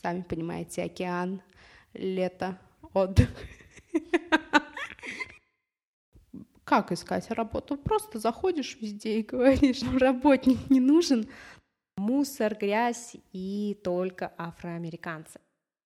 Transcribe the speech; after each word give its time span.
сами 0.00 0.22
понимаете, 0.22 0.84
океан, 0.84 1.42
лето, 1.92 2.58
отдых. 2.94 3.28
Как 6.64 6.92
искать 6.92 7.30
работу? 7.30 7.76
Просто 7.76 8.18
заходишь 8.18 8.78
везде 8.80 9.18
и 9.18 9.22
говоришь, 9.22 9.82
работник 9.98 10.70
не 10.70 10.80
нужен. 10.80 11.28
Мусор, 11.96 12.54
грязь 12.54 13.16
и 13.32 13.78
только 13.82 14.32
афроамериканцы. 14.38 15.40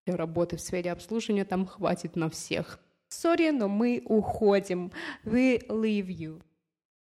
Работы 0.06 0.56
в 0.56 0.60
сфере 0.60 0.92
обслуживания 0.92 1.46
там 1.46 1.66
хватит 1.66 2.16
на 2.16 2.28
всех. 2.28 2.78
Сори, 3.08 3.50
но 3.50 3.68
мы 3.68 4.02
уходим. 4.04 4.92
We 5.24 5.66
leave 5.68 6.08
you. 6.08 6.42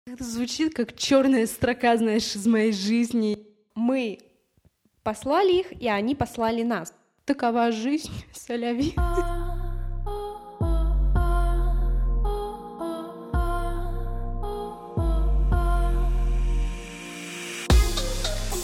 Это 0.08 0.24
звучит 0.24 0.74
как 0.74 0.96
черная 0.98 1.46
строка, 1.46 1.98
знаешь, 1.98 2.36
из 2.36 2.48
моей 2.48 2.72
жизни. 2.72 3.46
Мы 3.76 4.20
послали 5.04 5.60
их, 5.60 5.82
и 5.82 5.88
они 5.90 6.16
послали 6.16 6.64
нас. 6.64 6.94
Такова 7.26 7.72
жизнь, 7.72 8.12
соляви. 8.34 8.94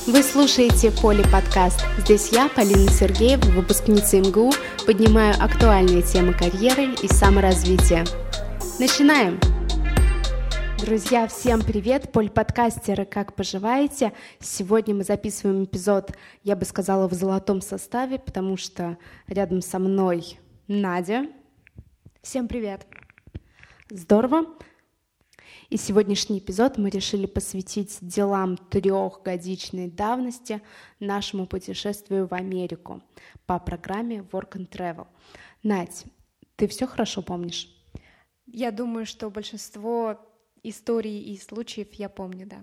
Вы 0.08 0.24
слушаете 0.24 0.92
Поли 1.02 1.24
подкаст. 1.32 1.86
Здесь 2.00 2.34
я, 2.34 2.50
Полина 2.50 2.92
Сергеева, 2.92 3.46
выпускница 3.52 4.18
МГУ, 4.18 4.52
поднимаю 4.86 5.36
актуальные 5.42 6.02
темы 6.02 6.34
карьеры 6.34 6.96
и 7.02 7.08
саморазвития. 7.08 8.06
Начинаем! 8.78 9.40
Друзья, 10.82 11.28
всем 11.28 11.62
привет! 11.62 12.12
Поль-подкастеры, 12.14 13.06
как 13.06 13.36
поживаете? 13.36 14.14
Сегодня 14.40 14.96
мы 14.96 15.04
записываем 15.04 15.66
эпизод, 15.66 16.16
я 16.44 16.56
бы 16.56 16.64
сказала, 16.64 17.10
в 17.10 17.14
золотом 17.14 17.60
составе, 17.60 18.18
потому 18.18 18.56
что 18.56 18.98
рядом 19.28 19.62
со 19.62 19.78
мной 19.78 20.40
Надя. 20.68 21.28
Всем 22.22 22.48
привет! 22.48 22.88
Здорово! 23.90 24.46
И 25.70 25.76
сегодняшний 25.76 26.40
эпизод 26.40 26.78
мы 26.78 26.90
решили 26.90 27.26
посвятить 27.26 27.98
делам 28.02 28.56
трехгодичной 28.56 29.90
давности 29.90 30.62
нашему 31.02 31.46
путешествию 31.46 32.26
в 32.26 32.34
Америку 32.34 33.04
по 33.46 33.60
программе 33.60 34.26
Work 34.32 34.52
and 34.54 34.70
Travel. 34.70 35.08
Надь, 35.62 36.06
ты 36.56 36.68
все 36.68 36.88
хорошо 36.88 37.22
помнишь? 37.22 37.70
Я 38.48 38.72
думаю, 38.72 39.06
что 39.06 39.30
большинство 39.30 40.18
историй 40.64 41.20
и 41.20 41.38
случаев 41.38 41.94
я 41.94 42.10
помню, 42.10 42.48
да. 42.48 42.62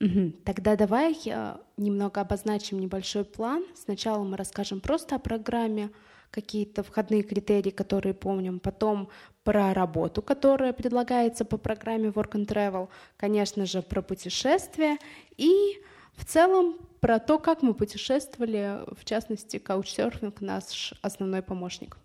Угу. 0.00 0.32
Тогда 0.44 0.76
давай 0.76 1.16
э, 1.26 1.56
немного 1.76 2.20
обозначим 2.20 2.80
небольшой 2.80 3.24
план. 3.24 3.64
Сначала 3.74 4.24
мы 4.24 4.36
расскажем 4.36 4.80
просто 4.80 5.16
о 5.16 5.18
программе, 5.18 5.90
какие-то 6.30 6.82
входные 6.82 7.22
критерии, 7.22 7.70
которые 7.70 8.12
помним, 8.12 8.58
потом 8.58 9.08
про 9.44 9.72
работу, 9.72 10.20
которая 10.20 10.72
предлагается 10.72 11.44
по 11.44 11.58
программе 11.58 12.08
Work 12.08 12.32
and 12.32 12.46
Travel, 12.46 12.88
конечно 13.16 13.66
же, 13.66 13.82
про 13.82 14.02
путешествия 14.02 14.98
и 15.36 15.80
в 16.14 16.24
целом 16.24 16.76
про 16.98 17.20
то, 17.20 17.38
как 17.38 17.62
мы 17.62 17.72
путешествовали, 17.72 18.80
в 18.96 19.04
частности, 19.04 19.58
Couchsurfing 19.58 20.34
наш 20.40 20.94
основной 21.02 21.42
помощник. 21.42 21.96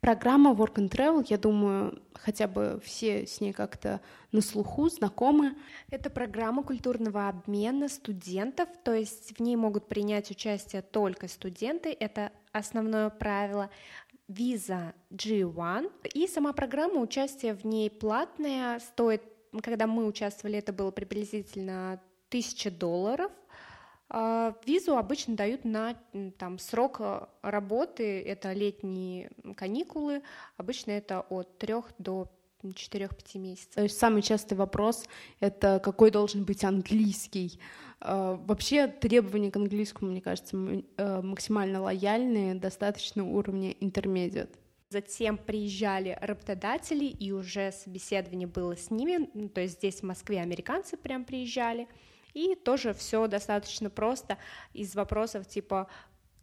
Программа 0.00 0.52
Work 0.52 0.76
and 0.76 0.88
Travel, 0.88 1.26
я 1.28 1.36
думаю, 1.36 2.02
хотя 2.14 2.48
бы 2.48 2.80
все 2.82 3.26
с 3.26 3.42
ней 3.42 3.52
как-то 3.52 4.00
на 4.32 4.40
слуху, 4.40 4.88
знакомы. 4.88 5.56
Это 5.90 6.08
программа 6.08 6.62
культурного 6.62 7.28
обмена 7.28 7.86
студентов, 7.88 8.70
то 8.82 8.94
есть 8.94 9.38
в 9.38 9.42
ней 9.42 9.56
могут 9.56 9.88
принять 9.88 10.30
участие 10.30 10.80
только 10.80 11.28
студенты, 11.28 11.94
это 11.98 12.32
основное 12.52 13.10
правило. 13.10 13.68
Виза 14.26 14.94
G1, 15.10 15.92
и 16.14 16.26
сама 16.28 16.54
программа, 16.54 17.00
участие 17.00 17.52
в 17.52 17.66
ней 17.66 17.90
платная, 17.90 18.78
стоит, 18.78 19.22
когда 19.60 19.86
мы 19.86 20.06
участвовали, 20.06 20.56
это 20.56 20.72
было 20.72 20.92
приблизительно 20.92 22.00
1000 22.28 22.70
долларов, 22.70 23.32
визу 24.66 24.96
обычно 24.96 25.36
дают 25.36 25.64
на 25.64 25.96
там, 26.36 26.58
срок 26.58 26.96
э, 26.98 27.26
работы, 27.42 28.20
это 28.20 28.52
летние 28.52 29.30
каникулы, 29.56 30.22
обычно 30.56 30.90
это 30.90 31.20
от 31.20 31.58
3 31.58 31.74
до 31.98 32.28
4-5 32.64 33.38
месяцев. 33.38 33.74
То 33.74 33.82
есть 33.82 33.98
самый 33.98 34.22
частый 34.22 34.58
вопрос— 34.58 35.04
это 35.40 35.80
какой 35.82 36.10
должен 36.10 36.44
быть 36.44 36.64
английский. 36.64 37.60
А, 38.00 38.34
вообще 38.34 38.88
требования 38.88 39.50
к 39.50 39.56
английскому, 39.56 40.10
мне 40.10 40.20
кажется, 40.20 40.56
э, 40.96 41.22
максимально 41.22 41.80
лояльные, 41.80 42.56
достаточно 42.56 43.24
уровня 43.24 43.70
интермедиат. 43.78 44.50
Затем 44.90 45.38
приезжали 45.38 46.18
работодатели, 46.20 47.04
и 47.04 47.30
уже 47.30 47.70
собеседование 47.70 48.48
было 48.48 48.76
с 48.76 48.90
ними, 48.90 49.30
ну, 49.34 49.48
то 49.48 49.60
есть 49.60 49.78
здесь 49.78 50.00
в 50.00 50.02
Москве 50.02 50.40
американцы 50.40 50.96
прям 50.96 51.24
приезжали— 51.24 51.86
и 52.34 52.54
тоже 52.54 52.94
все 52.94 53.26
достаточно 53.26 53.90
просто 53.90 54.38
из 54.72 54.94
вопросов 54.94 55.46
типа 55.46 55.88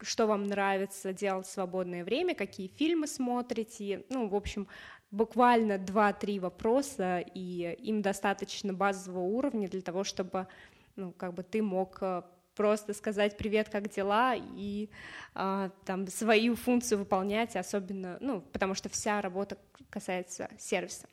что 0.01 0.27
вам 0.27 0.43
нравится 0.43 1.13
делать 1.13 1.47
в 1.47 1.51
свободное 1.51 2.03
время, 2.03 2.35
какие 2.35 2.67
фильмы 2.67 3.07
смотрите, 3.07 4.05
ну, 4.09 4.27
в 4.27 4.35
общем, 4.35 4.67
буквально 5.11 5.73
2-3 5.73 6.39
вопроса, 6.39 7.23
и 7.33 7.75
им 7.81 8.01
достаточно 8.01 8.73
базового 8.73 9.23
уровня 9.23 9.67
для 9.67 9.81
того, 9.81 10.03
чтобы, 10.03 10.47
ну, 10.95 11.13
как 11.13 11.33
бы 11.33 11.43
ты 11.43 11.61
мог 11.61 11.97
э, 12.01 12.21
просто 12.55 12.93
сказать 12.93 13.37
привет, 13.37 13.69
как 13.69 13.89
дела, 13.89 14.35
и 14.35 14.89
а, 15.33 15.69
там 15.85 16.07
свою 16.07 16.55
функцию 16.55 16.99
выполнять, 16.99 17.55
особенно, 17.55 18.17
ну, 18.19 18.41
потому 18.41 18.73
что 18.73 18.89
вся 18.89 19.21
работа 19.21 19.57
касается 19.89 20.49
сервиса. 20.57 21.07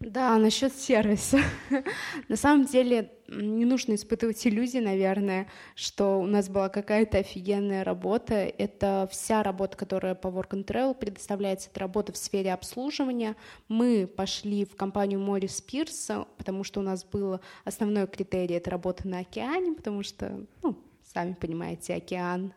Да, 0.00 0.36
насчет 0.36 0.74
сервиса. 0.74 1.38
На 2.28 2.36
самом 2.36 2.66
деле 2.66 3.12
не 3.28 3.64
нужно 3.64 3.94
испытывать 3.94 4.46
иллюзии, 4.46 4.78
наверное, 4.78 5.48
что 5.74 6.20
у 6.20 6.26
нас 6.26 6.50
была 6.50 6.68
какая-то 6.68 7.18
офигенная 7.18 7.82
работа. 7.82 8.34
Это 8.34 9.08
вся 9.10 9.42
работа, 9.42 9.76
которая 9.76 10.14
по 10.14 10.28
Work 10.28 10.50
and 10.50 10.64
Travel 10.66 10.94
предоставляется, 10.94 11.70
это 11.70 11.80
работа 11.80 12.12
в 12.12 12.18
сфере 12.18 12.52
обслуживания. 12.52 13.36
Мы 13.68 14.06
пошли 14.06 14.66
в 14.66 14.76
компанию 14.76 15.18
Морис 15.18 15.62
Пирс, 15.62 16.10
потому 16.36 16.62
что 16.62 16.80
у 16.80 16.82
нас 16.82 17.02
был 17.02 17.40
основной 17.64 18.06
критерий— 18.06 18.54
это 18.56 18.70
работа 18.70 19.08
на 19.08 19.20
океане, 19.20 19.72
потому 19.72 20.02
что, 20.02 20.46
ну, 20.62 20.76
сами 21.02 21.32
понимаете, 21.32 21.94
океан, 21.94 22.52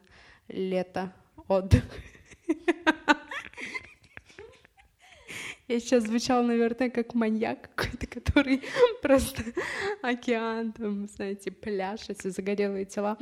лето, 0.50 1.14
отдых. 1.48 1.84
Я 5.70 5.80
сейчас 5.80 6.06
звучала, 6.06 6.42
наверное, 6.42 6.90
как 6.90 7.14
маньяк 7.14 7.70
какой-то, 7.76 8.08
который 8.08 8.64
просто 9.04 9.44
океан, 10.02 10.72
там, 10.72 11.08
знаете, 11.08 11.52
пляж, 11.52 12.10
эти 12.10 12.30
загорелые 12.30 12.86
тела. 12.86 13.20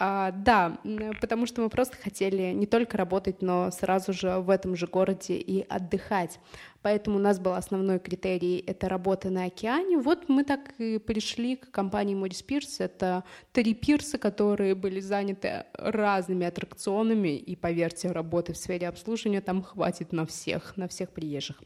А, 0.00 0.32
да, 0.32 0.76
потому 1.20 1.46
что 1.46 1.62
мы 1.62 1.68
просто 1.68 1.96
хотели 1.96 2.52
не 2.52 2.66
только 2.66 2.96
работать, 2.96 3.42
но 3.42 3.70
сразу 3.70 4.12
же 4.12 4.40
в 4.40 4.50
этом 4.50 4.74
же 4.74 4.88
городе 4.88 5.34
и 5.34 5.64
отдыхать. 5.68 6.40
Поэтому 6.82 7.16
у 7.16 7.20
нас 7.20 7.38
был 7.38 7.54
основной 7.54 8.00
критерий— 8.00 8.58
это 8.66 8.88
работа 8.88 9.30
на 9.30 9.44
океане. 9.44 9.96
Вот 9.96 10.28
мы 10.28 10.42
так 10.42 10.74
и 10.78 10.98
пришли 10.98 11.54
к 11.54 11.70
компании 11.70 12.16
Морис 12.16 12.42
Пирс. 12.42 12.80
Это 12.80 13.22
три 13.52 13.72
пирса, 13.72 14.18
которые 14.18 14.74
были 14.74 14.98
заняты 14.98 15.64
разными 15.74 16.44
аттракционами, 16.44 17.36
и, 17.36 17.54
поверьте, 17.54 18.10
работы 18.10 18.52
в 18.52 18.56
сфере 18.56 18.88
обслуживания 18.88 19.40
там 19.40 19.62
хватит 19.62 20.12
на 20.12 20.26
всех, 20.26 20.76
на 20.76 20.88
всех 20.88 21.10
приезжих. 21.10 21.62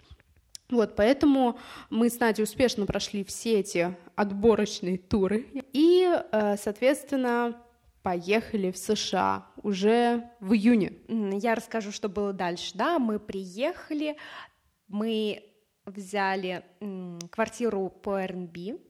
Вот, 0.70 0.96
поэтому 0.96 1.58
мы 1.88 2.10
с 2.10 2.20
Надей 2.20 2.44
успешно 2.44 2.84
прошли 2.84 3.24
все 3.24 3.60
эти 3.60 3.96
отборочные 4.16 4.98
туры 4.98 5.46
и, 5.72 6.06
э, 6.30 6.56
соответственно, 6.58 7.56
поехали 8.02 8.70
в 8.70 8.76
США 8.76 9.46
уже 9.62 10.30
в 10.40 10.52
июне. 10.52 10.92
Я 11.08 11.54
расскажу, 11.54 11.90
что 11.90 12.08
было 12.08 12.32
дальше. 12.32 12.72
Да, 12.74 12.98
мы 12.98 13.18
приехали, 13.18 14.16
мы 14.88 15.42
взяли 15.86 16.62
квартиру 17.30 17.88
по 17.88 18.22
Airbnb 18.22 18.80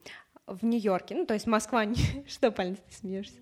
в 0.47 0.65
Нью-Йорке, 0.65 1.15
ну, 1.15 1.27
то 1.27 1.35
есть 1.35 1.47
Москва, 1.47 1.85
что, 2.27 2.51
Полина, 2.51 2.77
ты 2.77 2.95
смеешься? 2.95 3.37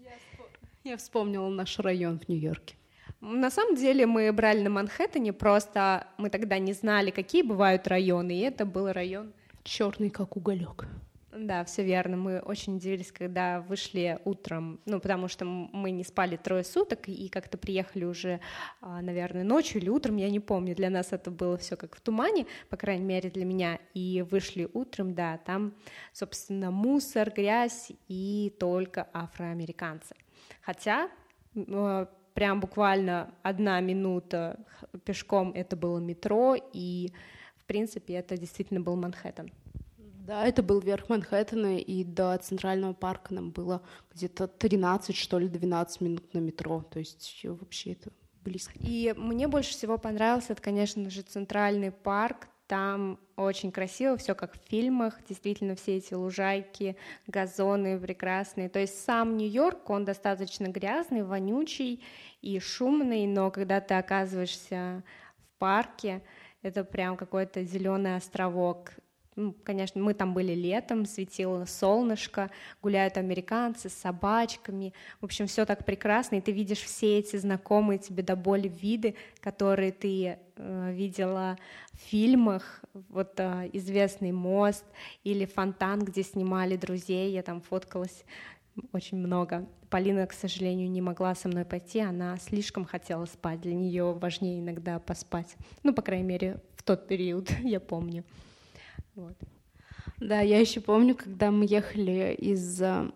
Я 0.85 0.97
вспомнила 0.97 1.49
наш 1.49 1.79
район 1.79 2.19
в 2.19 2.29
Нью-Йорке. 2.29 2.75
На 3.28 3.50
самом 3.50 3.75
деле 3.75 4.06
мы 4.06 4.32
брали 4.32 4.62
на 4.62 4.70
Манхэттене, 4.70 5.32
просто 5.32 6.06
мы 6.17 6.31
тогда 6.31 6.58
не 6.58 6.73
знали, 6.73 7.11
какие 7.11 7.43
бывают 7.43 7.88
районы, 7.88 8.31
и 8.31 8.40
это 8.40 8.64
был 8.64 8.93
район 8.93 9.32
черный, 9.64 10.11
как 10.11 10.37
уголек. 10.37 10.87
Да, 11.37 11.64
все 11.64 11.82
верно. 11.82 12.17
Мы 12.17 12.38
очень 12.38 12.76
удивились, 12.76 13.11
когда 13.11 13.61
вышли 13.61 14.19
утром, 14.25 14.81
ну, 14.87 15.00
потому 15.00 15.26
что 15.28 15.44
мы 15.44 15.90
не 15.90 16.05
спали 16.05 16.37
трое 16.37 16.62
суток 16.62 17.08
и 17.08 17.28
как-то 17.28 17.58
приехали 17.58 18.05
уже, 18.05 18.40
а, 18.81 19.02
наверное, 19.02 19.43
ночью 19.43 19.82
или 19.82 19.90
утром, 19.90 20.17
я 20.17 20.31
не 20.31 20.40
помню. 20.40 20.76
Для 20.76 20.88
нас 20.88 21.08
это 21.11 21.31
было 21.32 21.58
все 21.58 21.76
как 21.76 21.96
в 21.96 22.00
тумане, 22.00 22.46
по 22.70 22.76
крайней 22.76 23.05
мере, 23.05 23.28
для 23.28 23.44
меня. 23.44 23.81
И 23.93 24.25
вышли 24.31 24.70
утром, 24.73 25.14
да, 25.14 25.38
там, 25.38 25.75
собственно, 26.12 26.70
мусор, 26.70 27.31
грязь 27.31 27.90
и 28.08 28.55
только 28.58 29.08
афроамериканцы. 29.12 30.14
Хотя 30.62 31.11
а, 31.55 32.08
прям 32.37 32.61
буквально 32.61 33.35
одна 33.43 33.81
минута 33.81 34.61
пешком 35.05 35.53
это 35.55 35.75
было 35.75 35.99
метро, 35.99 36.55
и, 36.75 37.11
в 37.56 37.65
принципе, 37.65 38.12
это 38.15 38.37
действительно 38.37 38.81
был 38.81 38.94
Манхэттен. 38.94 39.50
Да, 39.97 40.44
это 40.47 40.62
был 40.62 40.81
верх 40.81 41.09
Манхэттена, 41.09 41.79
и 41.79 42.05
до 42.05 42.37
Центрального 42.37 42.93
парка 42.93 43.33
нам 43.33 43.53
было 43.53 43.81
где-то 44.12 44.49
13, 44.49 45.17
что 45.17 45.38
ли, 45.38 45.49
12 45.49 46.00
минут 46.03 46.35
на 46.35 46.38
метро, 46.38 46.83
то 46.83 46.99
есть 46.99 47.41
вообще 47.43 47.93
это 47.93 48.11
близко. 48.44 48.75
И 48.81 49.15
мне 49.17 49.49
больше 49.49 49.71
всего 49.71 49.97
понравился, 49.97 50.53
это, 50.53 50.61
конечно 50.61 51.09
же, 51.09 51.23
Центральный 51.23 51.91
парк, 51.91 52.49
там 52.67 53.19
очень 53.37 53.71
красиво, 53.71 54.17
все 54.17 54.35
как 54.35 54.55
в 54.55 54.69
фильмах, 54.69 55.19
действительно 55.29 55.75
все 55.77 55.97
эти 55.97 56.15
лужайки, 56.15 56.97
газоны 57.27 57.99
прекрасные. 57.99 58.69
То 58.69 58.81
есть 58.81 59.03
сам 59.05 59.37
Нью-Йорк, 59.37 59.89
он 59.91 60.05
достаточно 60.05 60.67
грязный, 60.67 61.23
вонючий 61.23 62.03
и 62.43 62.59
шумный, 62.59 63.27
но 63.27 63.51
когда 63.51 63.81
ты 63.81 63.95
оказываешься 63.95 65.05
в 65.39 65.59
парке, 65.59 66.23
это 66.63 66.83
прям 66.83 67.17
какой-то 67.17 67.63
зеленый 67.63 68.17
островок, 68.17 68.93
ну, 69.37 69.55
конечно, 69.65 70.03
мы 70.03 70.15
там 70.15 70.33
были 70.33 70.55
летом, 70.55 71.05
светило 71.05 71.67
солнышко, 71.67 72.50
гуляют 72.83 73.19
американцы 73.19 73.91
с 73.91 73.93
собачками. 73.93 74.94
В 75.21 75.27
общем, 75.27 75.47
все 75.47 75.67
так 75.67 75.85
прекрасно, 75.85 76.37
и 76.37 76.41
ты 76.41 76.53
видишь 76.53 76.81
все 76.81 77.19
эти 77.19 77.37
знакомые 77.37 77.99
тебе 77.99 78.23
до 78.23 78.35
боли 78.35 78.69
виды, 78.69 79.15
которые 79.41 79.93
ты 79.93 80.38
э, 80.56 80.93
видела 80.93 81.59
в 81.93 81.99
фильмах. 81.99 82.83
Вот 83.11 83.35
э, 83.37 83.69
известный 83.75 84.33
мост 84.33 84.85
или 85.23 85.44
фонтан, 85.44 86.00
где 86.00 86.23
снимали 86.23 86.77
друзей. 86.77 87.33
Я 87.33 87.43
там 87.43 87.61
фоткалась 87.61 88.25
очень 88.93 89.19
много. 89.19 89.67
Полина, 89.91 90.27
к 90.27 90.33
сожалению, 90.33 90.91
не 90.91 91.03
могла 91.03 91.35
со 91.35 91.49
мной 91.49 91.67
пойти, 91.67 92.00
она 92.00 92.38
слишком 92.38 92.87
хотела 92.87 93.27
спать. 93.27 93.61
Для 93.61 93.75
нее 93.75 94.12
важнее 94.12 94.61
иногда 94.61 94.99
поспать. 94.99 95.56
Ну, 95.83 95.93
по 95.93 96.00
крайней 96.00 96.27
мере, 96.27 96.61
в 96.75 96.83
тот 96.83 97.06
период, 97.06 97.50
я 97.62 97.81
помню. 97.81 98.25
Вот. 99.17 99.35
Да, 100.21 100.41
я 100.41 100.61
еще 100.61 100.81
помню, 100.81 101.15
когда 101.15 101.51
мы 101.51 101.65
ехали 101.67 102.35
из 102.39 102.81
э, 102.83 103.11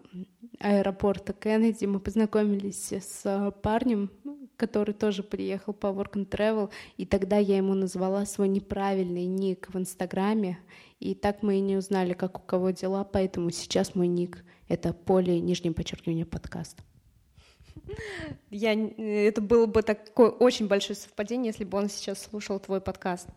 аэропорта 0.59 1.35
Кеннеди, 1.35 1.85
мы 1.85 2.01
познакомились 2.01 2.93
с 2.93 3.23
э, 3.25 3.53
парнем, 3.63 4.11
который 4.57 4.95
тоже 4.95 5.23
приехал 5.23 5.75
по 5.75 5.89
Work 5.89 6.13
and 6.15 6.29
Travel, 6.29 6.71
и 6.97 7.05
тогда 7.05 7.37
я 7.37 7.59
ему 7.59 7.75
назвала 7.75 8.25
свой 8.25 8.49
неправильный 8.49 9.27
ник 9.27 9.69
в 9.73 9.79
Инстаграме, 9.79 10.59
и 11.01 11.15
так 11.15 11.43
мы 11.43 11.59
и 11.59 11.61
не 11.61 11.77
узнали, 11.77 12.15
как 12.15 12.39
у 12.39 12.43
кого 12.43 12.71
дела, 12.71 13.05
поэтому 13.05 13.51
сейчас 13.51 13.95
мой 13.95 14.09
ник— 14.09 14.43
это 14.69 14.95
поле 14.95 15.39
нижнее 15.39 15.75
подчеркивание 15.75 16.27
подкаст. 16.27 16.79
Я, 18.51 18.73
это 18.75 19.41
было 19.41 19.67
бы 19.67 19.83
такое 19.83 20.31
очень 20.31 20.67
большое 20.67 20.97
совпадение, 20.97 21.49
если 21.49 21.65
бы 21.65 21.77
он 21.79 21.89
сейчас 21.89 22.23
слушал 22.23 22.59
твой 22.59 22.81
подкаст. 22.81 23.29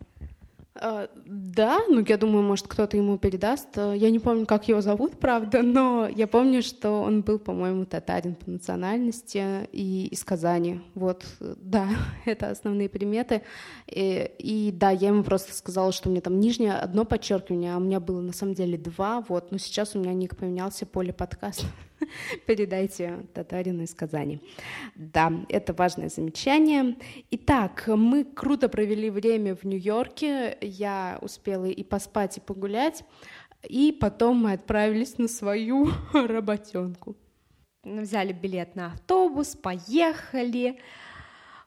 А, 0.76 1.08
да, 1.24 1.80
ну 1.88 2.04
я 2.06 2.16
думаю, 2.16 2.42
может, 2.42 2.66
кто-то 2.66 2.96
ему 2.96 3.16
передаст. 3.16 3.68
Э, 3.76 3.94
я 3.96 4.10
не 4.10 4.18
помню, 4.18 4.44
как 4.44 4.66
его 4.66 4.80
зовут, 4.80 5.12
правда, 5.20 5.62
но 5.62 6.08
я 6.08 6.26
помню, 6.26 6.62
что 6.62 7.02
он 7.02 7.22
был, 7.22 7.38
по-моему, 7.38 7.84
татарин 7.84 8.34
по 8.34 8.50
национальности 8.50 9.68
и 9.70 10.08
из 10.08 10.24
Казани. 10.24 10.80
Вот, 10.94 11.24
да, 11.38 11.88
это 12.24 12.50
основные 12.50 12.88
приметы. 12.88 13.42
И, 13.86 14.30
и 14.38 14.72
да, 14.72 14.90
я 14.90 15.08
ему 15.08 15.22
просто 15.22 15.54
сказала, 15.54 15.92
что 15.92 16.08
у 16.08 16.12
меня 16.12 16.22
там 16.22 16.40
нижнее 16.40 16.74
одно 16.74 17.04
подчеркивание, 17.04 17.74
а 17.74 17.76
у 17.76 17.80
меня 17.80 18.00
было 18.00 18.20
на 18.20 18.32
самом 18.32 18.54
деле 18.54 18.76
два, 18.76 19.24
вот, 19.28 19.52
но 19.52 19.58
сейчас 19.58 19.94
у 19.94 20.00
меня 20.00 20.12
ник 20.12 20.36
поменялся, 20.36 20.86
поле 20.86 21.12
подкаст. 21.12 21.64
Передайте 22.46 23.26
татарину 23.32 23.82
из 23.82 23.94
Казани. 23.94 24.40
Да, 24.94 25.32
это 25.48 25.72
важное 25.72 26.08
замечание. 26.08 26.96
Итак, 27.30 27.84
мы 27.86 28.24
круто 28.24 28.68
провели 28.68 29.10
время 29.10 29.54
в 29.54 29.64
Нью-Йорке. 29.64 30.58
Я 30.60 31.18
успела 31.20 31.66
и 31.66 31.82
поспать, 31.82 32.38
и 32.38 32.40
погулять. 32.40 33.04
И 33.68 33.96
потом 33.98 34.38
мы 34.38 34.52
отправились 34.52 35.18
на 35.18 35.28
свою 35.28 35.88
работенку. 36.12 37.16
Взяли 37.82 38.32
билет 38.32 38.76
на 38.76 38.92
автобус, 38.92 39.56
поехали 39.56 40.78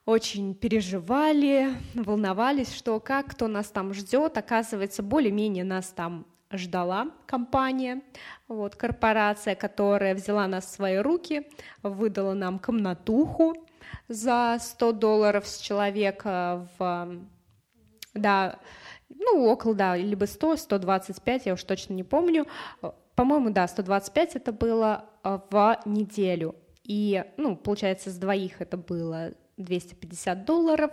очень 0.08 0.56
переживали, 0.56 1.76
волновались, 1.94 2.74
что 2.74 2.98
как, 3.02 3.32
кто 3.32 3.50
нас 3.50 3.70
там 3.70 3.94
ждет. 3.94 4.38
Оказывается, 4.38 5.04
более-менее 5.04 5.66
нас 5.66 5.90
там 5.90 6.26
ждала 6.52 7.08
компания, 7.26 8.02
вот, 8.48 8.76
корпорация, 8.76 9.56
которая 9.56 10.16
взяла 10.16 10.48
нас 10.48 10.66
в 10.66 10.70
свои 10.70 10.98
руки, 10.98 11.48
выдала 11.84 12.34
нам 12.34 12.60
комнатуху 12.60 13.56
за 14.08 14.58
100 14.60 14.92
долларов 14.94 15.48
с 15.48 15.60
человека 15.60 16.68
в, 16.78 17.20
да, 18.14 18.60
ну, 19.10 19.46
около, 19.46 19.74
да, 19.76 19.96
либо 19.98 20.26
100, 20.26 20.58
125, 20.58 21.46
я 21.46 21.54
уж 21.54 21.64
точно 21.64 21.94
не 21.94 22.04
помню, 22.04 22.48
по-моему, 23.16 23.50
да, 23.50 23.68
125 23.68 24.36
это 24.36 24.52
было 24.52 25.06
а, 25.24 25.42
в 25.50 25.80
неделю, 25.86 26.56
и, 26.84 27.24
ну, 27.38 27.56
получается, 27.56 28.12
с 28.12 28.18
двоих 28.18 28.62
это 28.62 28.78
было 28.78 29.34
250 29.58 30.46
долларов 30.46 30.92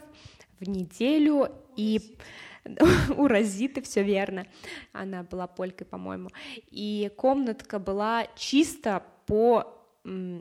в 0.59 0.69
неделю, 0.69 1.49
и 1.77 2.17
у 3.17 3.29
Розиты, 3.29 3.83
все 3.83 4.03
верно. 4.03 4.47
Она 4.93 5.23
была 5.23 5.47
полькой, 5.47 5.87
по-моему. 5.87 6.31
И 6.71 7.11
комнатка 7.17 7.79
была 7.79 8.27
чисто 8.37 9.03
по 9.27 9.81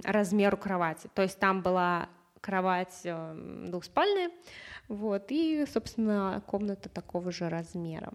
размеру 0.03 0.57
кровати. 0.57 1.09
То 1.13 1.21
есть 1.21 1.39
там 1.39 1.61
была 1.61 2.09
кровать 2.41 3.01
э, 3.05 3.65
двухспальная, 3.69 4.29
вот, 4.89 5.27
и, 5.29 5.65
собственно, 5.65 6.43
комната 6.45 6.89
такого 6.89 7.31
же 7.31 7.47
размера. 7.47 8.11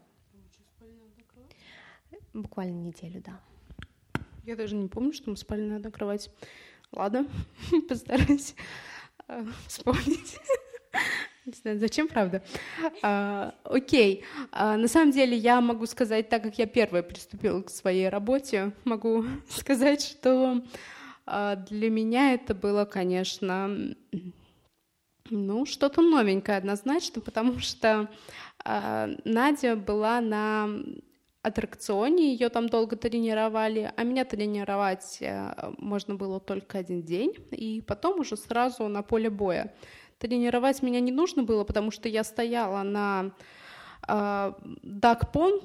Буквально 2.34 2.74
неделю, 2.74 3.22
да. 3.24 3.40
Я 4.44 4.54
даже 4.54 4.76
не 4.76 4.88
помню, 4.88 5.14
что 5.14 5.30
мы 5.30 5.36
спали 5.38 5.62
на 5.62 5.76
одной 5.76 5.90
кровати. 5.90 6.30
Ладно, 6.92 7.26
постараюсь 7.88 8.54
э, 9.28 9.46
вспомнить. 9.66 10.38
Не 11.48 11.54
знаю, 11.54 11.78
зачем, 11.78 12.08
правда? 12.08 12.42
А, 13.02 13.54
окей. 13.64 14.22
А, 14.52 14.76
на 14.76 14.86
самом 14.86 15.12
деле 15.12 15.34
я 15.34 15.62
могу 15.62 15.86
сказать, 15.86 16.28
так 16.28 16.42
как 16.42 16.58
я 16.58 16.66
первая 16.66 17.02
приступила 17.02 17.62
к 17.62 17.70
своей 17.70 18.10
работе, 18.10 18.72
могу 18.84 19.24
сказать, 19.48 20.02
что 20.02 20.62
а, 21.24 21.56
для 21.56 21.88
меня 21.88 22.34
это 22.34 22.54
было, 22.54 22.84
конечно, 22.84 23.94
ну, 25.30 25.64
что-то 25.64 26.02
новенькое 26.02 26.58
однозначно, 26.58 27.22
потому 27.22 27.60
что 27.60 28.10
а, 28.62 29.08
Надя 29.24 29.74
была 29.74 30.20
на 30.20 30.68
аттракционе, 31.40 32.32
ее 32.32 32.50
там 32.50 32.68
долго 32.68 32.96
тренировали, 32.96 33.90
а 33.96 34.04
меня 34.04 34.26
тренировать 34.26 35.18
а, 35.22 35.72
можно 35.78 36.14
было 36.14 36.40
только 36.40 36.76
один 36.76 37.02
день, 37.04 37.32
и 37.52 37.80
потом 37.80 38.20
уже 38.20 38.36
сразу 38.36 38.86
на 38.88 39.00
поле 39.00 39.30
боя. 39.30 39.72
Тренировать 40.18 40.82
меня 40.82 41.00
не 41.00 41.12
нужно 41.12 41.44
было, 41.44 41.64
потому 41.64 41.90
что 41.90 42.08
я 42.08 42.24
стояла 42.24 42.82
на 42.82 43.30
э, 44.06 44.52
Duck 44.82 45.32
Pond. 45.32 45.64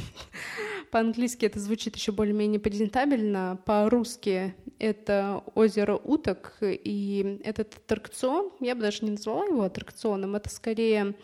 По-английски 0.90 1.46
это 1.46 1.60
звучит 1.60 1.94
еще 1.94 2.10
более-менее 2.10 2.58
презентабельно. 2.58 3.60
По-русски 3.64 4.56
это 4.80 5.44
озеро 5.54 5.96
уток. 5.96 6.56
И 6.60 7.40
этот 7.44 7.74
аттракцион, 7.74 8.50
я 8.58 8.74
бы 8.74 8.80
даже 8.80 9.04
не 9.04 9.12
назвала 9.12 9.44
его 9.44 9.62
аттракционом, 9.62 10.34
это 10.34 10.48
скорее 10.48 11.14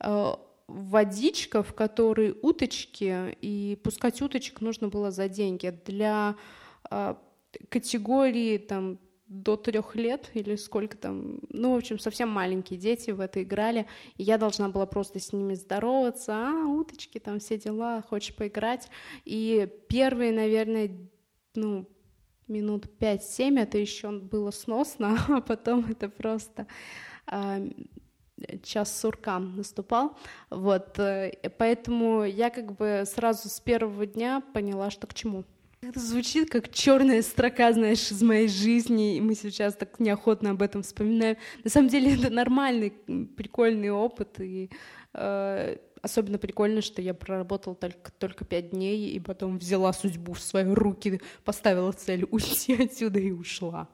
э, 0.00 0.32
водичка, 0.66 1.62
в 1.62 1.74
которой 1.74 2.36
уточки, 2.42 3.36
и 3.40 3.78
пускать 3.82 4.20
уточек 4.20 4.60
нужно 4.60 4.88
было 4.88 5.10
за 5.10 5.28
деньги. 5.28 5.74
Для 5.86 6.36
э, 6.90 7.14
категории 7.70 8.58
там 8.58 8.98
до 9.26 9.56
трех 9.56 9.94
лет 9.96 10.30
или 10.34 10.54
сколько 10.56 10.96
там, 10.96 11.40
ну, 11.48 11.72
в 11.72 11.76
общем, 11.76 11.98
совсем 11.98 12.28
маленькие 12.28 12.78
дети 12.78 13.10
в 13.10 13.20
это 13.20 13.42
играли, 13.42 13.86
и 14.16 14.22
я 14.22 14.36
должна 14.36 14.68
была 14.68 14.86
просто 14.86 15.18
с 15.18 15.32
ними 15.32 15.54
здороваться, 15.54 16.34
а, 16.34 16.66
уточки, 16.66 17.18
там 17.18 17.38
все 17.38 17.58
дела, 17.58 18.02
хочешь 18.02 18.36
поиграть, 18.36 18.88
и 19.24 19.68
первые, 19.88 20.32
наверное, 20.32 20.90
ну, 21.54 21.88
минут 22.48 22.86
5-7 22.98 23.58
это 23.58 23.78
еще 23.78 24.10
было 24.10 24.50
сносно, 24.50 25.18
а 25.28 25.40
потом 25.40 25.86
это 25.90 26.10
просто 26.10 26.66
а, 27.26 27.62
час 28.62 29.00
сурка 29.00 29.38
наступал, 29.38 30.18
вот, 30.50 30.98
э, 30.98 31.32
поэтому 31.56 32.24
я 32.24 32.50
как 32.50 32.76
бы 32.76 33.04
сразу 33.06 33.48
с 33.48 33.58
первого 33.60 34.04
дня 34.04 34.42
поняла, 34.52 34.90
что 34.90 35.06
к 35.06 35.14
чему. 35.14 35.44
Это 35.86 36.00
звучит 36.00 36.48
как 36.48 36.72
черная 36.72 37.20
строка, 37.20 37.70
знаешь, 37.72 38.10
из 38.10 38.22
моей 38.22 38.48
жизни, 38.48 39.16
и 39.16 39.20
мы 39.20 39.34
сейчас 39.34 39.74
так 39.74 40.00
неохотно 40.00 40.50
об 40.50 40.62
этом 40.62 40.82
вспоминаем. 40.82 41.36
На 41.62 41.68
самом 41.68 41.88
деле 41.88 42.14
это 42.14 42.30
нормальный, 42.30 42.90
прикольный 43.36 43.90
опыт, 43.90 44.40
и 44.40 44.70
э, 45.12 45.76
особенно 46.00 46.38
прикольно, 46.38 46.80
что 46.80 47.02
я 47.02 47.12
проработала 47.12 47.76
только, 47.76 48.12
только 48.12 48.46
пять 48.46 48.70
дней, 48.70 49.10
и 49.10 49.20
потом 49.20 49.58
взяла 49.58 49.92
судьбу 49.92 50.32
в 50.32 50.40
свои 50.40 50.64
руки, 50.64 51.20
поставила 51.44 51.92
цель 51.92 52.24
уйти 52.30 52.82
отсюда 52.82 53.18
и 53.18 53.30
ушла. 53.30 53.88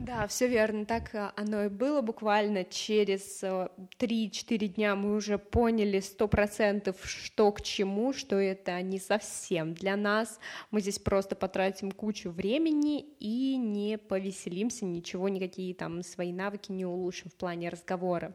Да, 0.00 0.26
все 0.26 0.48
верно, 0.48 0.86
так 0.86 1.14
э, 1.14 1.30
оно 1.36 1.64
и 1.64 1.68
было. 1.68 2.00
Буквально 2.00 2.64
через 2.64 3.42
3-4 3.42 4.66
дня 4.68 4.96
мы 4.96 5.14
уже 5.14 5.36
поняли 5.36 6.00
сто 6.00 6.26
процентов, 6.26 6.96
что 7.04 7.52
к 7.52 7.60
чему, 7.60 8.14
что 8.14 8.36
это 8.36 8.80
не 8.80 8.98
совсем 8.98 9.74
для 9.74 9.96
нас. 9.96 10.40
Мы 10.70 10.80
здесь 10.80 10.98
просто 10.98 11.36
потратим 11.36 11.92
кучу 11.92 12.30
времени 12.30 13.00
и 13.18 13.56
не 13.58 13.98
повеселимся, 13.98 14.86
ничего, 14.86 15.28
никакие 15.28 15.74
там 15.74 16.02
свои 16.02 16.32
навыки 16.32 16.72
не 16.72 16.86
улучшим 16.86 17.30
в 17.30 17.34
плане 17.34 17.68
разговора. 17.68 18.32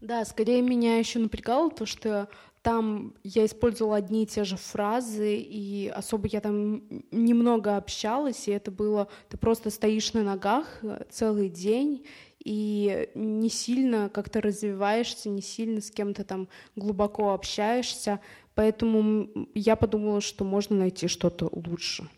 Да, 0.00 0.24
скорее 0.24 0.62
меня 0.62 0.98
еще 0.98 1.18
напрягало 1.18 1.72
то, 1.72 1.84
что 1.84 2.28
там 2.62 3.14
я 3.24 3.44
использовала 3.44 3.96
одни 3.96 4.22
и 4.22 4.26
те 4.26 4.44
же 4.44 4.56
фразы, 4.56 5.36
и 5.36 5.88
особо 5.88 6.28
я 6.28 6.40
там 6.40 6.82
немного 7.10 7.76
общалась, 7.76 8.46
и 8.46 8.52
это 8.52 8.70
было, 8.70 9.08
ты 9.28 9.36
просто 9.36 9.70
стоишь 9.70 10.12
на 10.12 10.22
ногах 10.22 10.78
э, 10.82 11.04
целый 11.10 11.48
день, 11.48 12.06
и 12.44 13.08
не 13.14 13.48
сильно 13.48 14.08
как-то 14.08 14.40
развиваешься, 14.40 15.28
не 15.28 15.42
сильно 15.42 15.80
с 15.80 15.90
кем-то 15.90 16.24
там 16.24 16.48
глубоко 16.76 17.32
общаешься, 17.32 18.20
поэтому 18.54 19.28
я 19.54 19.76
подумала, 19.76 20.20
что 20.20 20.44
можно 20.44 20.76
найти 20.76 21.08
что-то 21.08 21.48
лучше. 21.52 22.08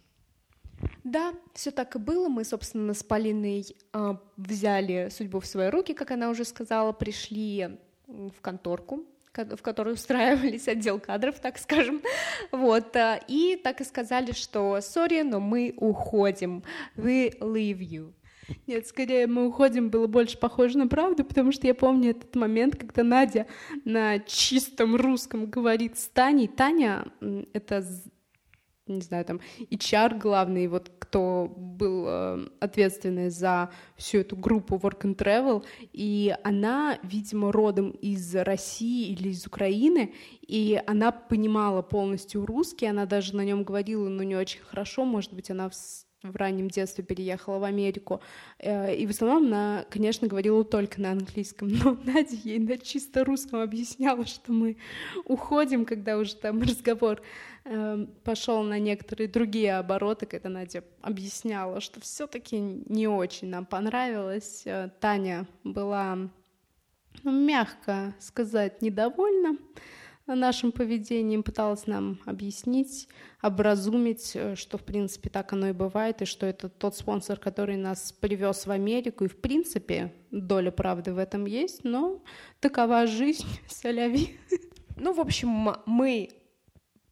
Да, 1.03 1.33
все 1.55 1.71
так 1.71 1.97
и 1.97 1.99
было. 1.99 2.29
Мы, 2.29 2.45
собственно, 2.45 2.93
с 2.93 3.03
Полиной 3.03 3.77
э, 3.93 4.15
взяли 4.37 5.09
судьбу 5.11 5.41
в 5.41 5.47
свои 5.47 5.69
руки, 5.69 5.95
как 5.95 6.11
она 6.11 6.29
уже 6.29 6.45
сказала, 6.45 6.93
пришли 6.93 7.79
в 8.07 8.41
конторку, 8.43 9.05
в 9.37 9.62
которой 9.62 9.95
устраивались 9.95 10.69
отдел 10.69 10.99
кадров, 10.99 11.41
так 11.41 11.59
скажем, 11.59 12.03
вот, 12.53 12.95
а, 12.97 13.21
и 13.29 13.57
так 13.57 13.81
и 13.81 13.85
сказали, 13.85 14.33
что 14.33 14.81
сори, 14.81 15.23
но 15.23 15.41
мы 15.41 15.75
уходим, 15.76 16.62
we 16.97 17.37
leave 17.41 17.79
you. 17.79 18.12
Нет, 18.67 18.87
скорее 18.87 19.26
мы 19.26 19.47
уходим 19.47 19.88
было 19.88 20.07
больше 20.07 20.38
похоже 20.38 20.79
на 20.79 20.87
правду, 20.87 21.25
потому 21.25 21.53
что 21.53 21.67
я 21.67 21.75
помню 21.75 22.11
этот 22.11 22.35
момент, 22.37 22.76
когда 22.76 23.03
Надя 23.03 23.47
на 23.85 24.19
чистом 24.19 24.97
русском 24.97 25.47
говорит 25.47 25.99
с 25.99 26.09
Таней. 26.09 26.49
Таня— 26.49 27.07
это 27.53 27.83
не 28.87 29.00
знаю, 29.00 29.25
там, 29.25 29.41
HR 29.71 30.19
главный, 30.19 30.67
вот 30.67 30.91
кто 31.14 31.47
был 31.47 32.06
э, 32.09 32.49
ответственный 32.59 33.30
за 33.30 33.71
всю 33.94 34.18
эту 34.18 34.35
группу 34.35 34.75
Work 34.75 35.02
and 35.02 35.16
Travel, 35.16 35.64
и 35.92 36.35
она, 36.42 36.99
видимо, 37.04 37.52
родом 37.52 37.90
из 37.90 38.35
России 38.35 39.12
или 39.12 39.28
из 39.28 39.47
Украины, 39.47 40.12
и 40.40 40.83
она 40.88 41.12
понимала 41.12 41.83
полностью 41.83 42.44
русский, 42.44 42.87
она 42.87 43.06
даже 43.06 43.37
на 43.37 43.44
нем 43.44 43.62
говорила, 43.62 44.09
но 44.09 44.25
не 44.25 44.35
очень 44.35 44.59
хорошо, 44.62 45.04
может 45.04 45.33
быть, 45.33 45.52
она 45.52 45.71
в 46.25 46.37
раннем 46.37 46.69
детстве 46.69 47.04
переехала 47.04 47.59
в 47.59 47.64
Америку. 47.64 48.21
Э, 48.59 48.95
и 48.95 49.07
в 49.07 49.11
основном 49.11 49.47
она, 49.47 49.85
конечно, 49.90 50.26
говорила 50.26 50.64
только 50.64 51.00
на 51.00 51.12
английском, 51.12 51.69
но 51.69 51.97
Надя 52.04 52.37
ей 52.43 52.59
на 52.59 52.78
чисто 52.78 53.25
русском 53.25 53.61
объясняла, 53.61 54.26
что 54.26 54.52
мы 54.52 54.76
уходим, 55.25 55.85
когда 55.85 56.16
уже 56.19 56.35
там 56.37 56.61
разговор 56.62 57.21
эм, 57.64 58.09
пошел 58.25 58.62
на 58.62 58.78
некоторые 58.78 59.28
другие 59.28 59.76
обороты, 59.76 60.26
когда 60.26 60.49
Надя 60.49 60.83
объясняла, 61.02 61.81
что 61.81 62.00
все-таки 62.00 62.59
не 62.59 63.07
очень 63.07 63.49
нам 63.49 63.66
понравилось. 63.66 64.62
Э, 64.64 64.88
Таня 65.00 65.47
была, 65.62 66.16
ну, 67.23 67.31
мягко 67.31 68.14
сказать, 68.19 68.81
недовольна 68.83 69.59
нашим 70.26 70.73
поведением, 70.73 71.43
пыталась 71.43 71.87
нам 71.87 72.19
объяснить, 72.25 73.09
образумить, 73.43 74.33
э, 74.35 74.57
что, 74.57 74.78
в 74.78 74.83
принципе, 74.83 75.28
так 75.28 75.52
оно 75.52 75.69
и 75.69 75.73
бывает, 75.73 76.23
и 76.23 76.25
что 76.25 76.47
это 76.47 76.69
тот 76.69 76.97
спонсор, 76.97 77.38
который 77.38 77.76
нас 77.76 78.12
привез 78.12 78.66
в 78.66 78.71
Америку, 78.71 79.25
и, 79.25 79.28
в 79.28 79.37
принципе, 79.37 80.14
доля 80.31 80.71
правды 80.71 81.12
в 81.12 81.19
этом 81.19 81.45
есть, 81.45 81.85
но 81.85 82.23
такова 82.61 83.07
жизнь, 83.07 83.47
соляви. 83.69 84.38
Ну, 84.97 85.12
в 85.12 85.21
общем, 85.21 85.75
мы 85.87 86.31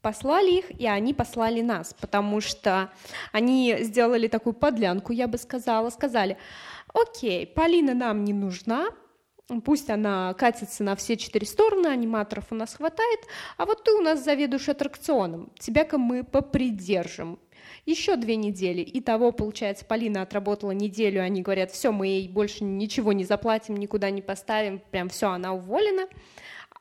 послали 0.00 0.58
их, 0.58 0.80
и 0.80 0.86
они 0.86 1.14
послали 1.14 1.60
нас, 1.60 1.94
потому 2.00 2.40
что 2.40 2.90
они 3.30 3.76
сделали 3.80 4.26
такую 4.26 4.54
подлянку, 4.54 5.12
я 5.12 5.28
бы 5.28 5.38
сказала, 5.38 5.90
сказали, 5.90 6.36
окей, 6.92 7.46
Полина 7.46 7.94
нам 7.94 8.24
не 8.24 8.32
нужна, 8.32 8.88
Пусть 9.60 9.90
она 9.90 10.32
катится 10.34 10.82
на 10.82 10.96
все 10.96 11.16
четыре 11.16 11.46
стороны, 11.46 11.88
аниматоров 11.88 12.46
у 12.50 12.54
нас 12.54 12.74
хватает, 12.74 13.20
а 13.56 13.66
вот 13.66 13.84
ты 13.84 13.92
у 13.92 14.00
нас 14.00 14.24
заведуешь 14.24 14.68
аттракционом, 14.68 15.50
тебя-ка 15.58 15.98
мы 15.98 16.24
попридержим. 16.24 17.38
Еще 17.84 18.16
две 18.16 18.36
недели. 18.36 18.80
И 18.80 19.00
того, 19.00 19.32
получается, 19.32 19.84
Полина 19.84 20.22
отработала 20.22 20.70
неделю, 20.70 21.22
они 21.22 21.42
говорят, 21.42 21.70
все, 21.70 21.92
мы 21.92 22.06
ей 22.06 22.28
больше 22.28 22.64
ничего 22.64 23.12
не 23.12 23.24
заплатим, 23.24 23.76
никуда 23.76 24.10
не 24.10 24.22
поставим, 24.22 24.80
прям 24.90 25.08
все, 25.08 25.30
она 25.30 25.52
уволена. 25.52 26.06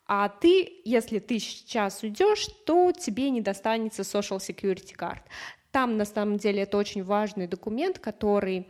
А 0.08 0.30
ты, 0.30 0.82
если 0.84 1.20
ты 1.20 1.40
сейчас 1.40 2.04
уйдешь, 2.04 2.48
то 2.66 2.92
тебе 2.92 3.30
не 3.30 3.42
достанется 3.42 4.02
Social 4.02 4.38
Security 4.38 4.96
Card. 4.96 5.22
Там, 5.72 5.98
на 5.98 6.06
самом 6.06 6.38
деле, 6.38 6.64
это 6.64 6.78
очень 6.78 7.04
важный 7.04 7.48
документ, 7.48 7.98
который 7.98 8.68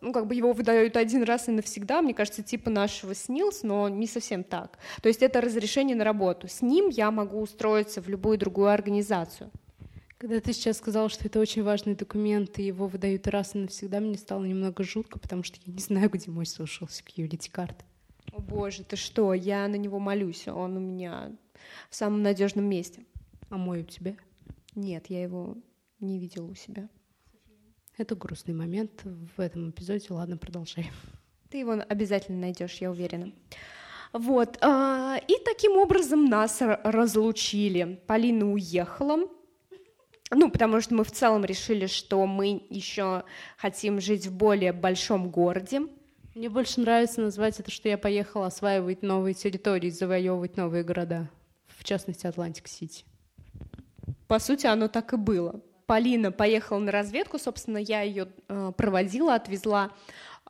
ну, 0.00 0.12
как 0.12 0.26
бы 0.26 0.34
его 0.34 0.52
выдают 0.52 0.96
один 0.96 1.24
раз 1.24 1.48
и 1.48 1.50
навсегда, 1.50 2.00
мне 2.00 2.14
кажется, 2.14 2.42
типа 2.42 2.70
нашего 2.70 3.14
СНИЛС, 3.14 3.64
но 3.64 3.88
не 3.88 4.06
совсем 4.06 4.44
так. 4.44 4.78
То 5.02 5.08
есть 5.08 5.22
это 5.22 5.40
разрешение 5.40 5.96
на 5.96 6.04
работу. 6.04 6.46
С 6.46 6.62
ним 6.62 6.88
я 6.88 7.10
могу 7.10 7.40
устроиться 7.40 8.00
в 8.00 8.08
любую 8.08 8.38
другую 8.38 8.68
организацию. 8.68 9.50
Когда 10.18 10.40
ты 10.40 10.52
сейчас 10.52 10.78
сказала, 10.78 11.08
что 11.08 11.26
это 11.26 11.38
очень 11.40 11.62
важный 11.62 11.94
документ, 11.94 12.58
и 12.58 12.64
его 12.64 12.86
выдают 12.86 13.26
раз 13.28 13.54
и 13.54 13.58
навсегда, 13.58 14.00
мне 14.00 14.16
стало 14.16 14.44
немного 14.44 14.82
жутко, 14.82 15.18
потому 15.18 15.42
что 15.42 15.58
я 15.64 15.72
не 15.72 15.80
знаю, 15.80 16.10
где 16.10 16.30
мой 16.30 16.44
social 16.44 16.88
security 16.88 17.50
card. 17.52 17.76
О 18.32 18.40
боже, 18.40 18.84
ты 18.84 18.96
что, 18.96 19.32
я 19.34 19.66
на 19.68 19.76
него 19.76 19.98
молюсь, 19.98 20.46
он 20.48 20.76
у 20.76 20.80
меня 20.80 21.32
в 21.90 21.96
самом 21.96 22.22
надежном 22.22 22.64
месте. 22.64 23.04
А 23.50 23.56
мой 23.56 23.80
у 23.80 23.84
тебя? 23.84 24.16
Нет, 24.74 25.06
я 25.08 25.22
его 25.22 25.56
не 26.00 26.18
видела 26.18 26.46
у 26.46 26.54
себя. 26.54 26.88
Это 27.98 28.14
грустный 28.14 28.54
момент 28.54 29.02
в 29.04 29.40
этом 29.40 29.70
эпизоде. 29.70 30.06
Ладно, 30.10 30.36
продолжай. 30.36 30.88
Ты 31.50 31.58
его 31.58 31.72
обязательно 31.88 32.38
найдешь, 32.38 32.74
я 32.74 32.92
уверена. 32.92 33.32
Вот. 34.12 34.56
А, 34.60 35.16
и 35.26 35.34
таким 35.44 35.72
образом 35.72 36.26
нас 36.26 36.58
разлучили. 36.60 38.00
Полина 38.06 38.52
уехала. 38.52 39.28
Ну, 40.30 40.48
потому 40.48 40.80
что 40.80 40.94
мы 40.94 41.02
в 41.02 41.10
целом 41.10 41.44
решили, 41.44 41.86
что 41.86 42.24
мы 42.26 42.64
еще 42.70 43.24
хотим 43.56 44.00
жить 44.00 44.28
в 44.28 44.36
более 44.36 44.72
большом 44.72 45.28
городе. 45.30 45.80
Мне 46.36 46.48
больше 46.48 46.80
нравится 46.80 47.20
назвать 47.20 47.58
это, 47.58 47.72
что 47.72 47.88
я 47.88 47.98
поехала 47.98 48.46
осваивать 48.46 49.02
новые 49.02 49.34
территории, 49.34 49.90
завоевывать 49.90 50.56
новые 50.56 50.84
города, 50.84 51.28
в 51.66 51.82
частности, 51.82 52.28
Атлантик-Сити. 52.28 53.04
По 54.28 54.38
сути, 54.38 54.66
оно 54.66 54.86
так 54.86 55.14
и 55.14 55.16
было. 55.16 55.60
Полина 55.88 56.30
поехала 56.30 56.78
на 56.80 56.92
разведку, 56.92 57.38
собственно, 57.38 57.78
я 57.78 58.02
ее 58.02 58.28
э, 58.48 58.72
проводила, 58.76 59.34
отвезла 59.34 59.90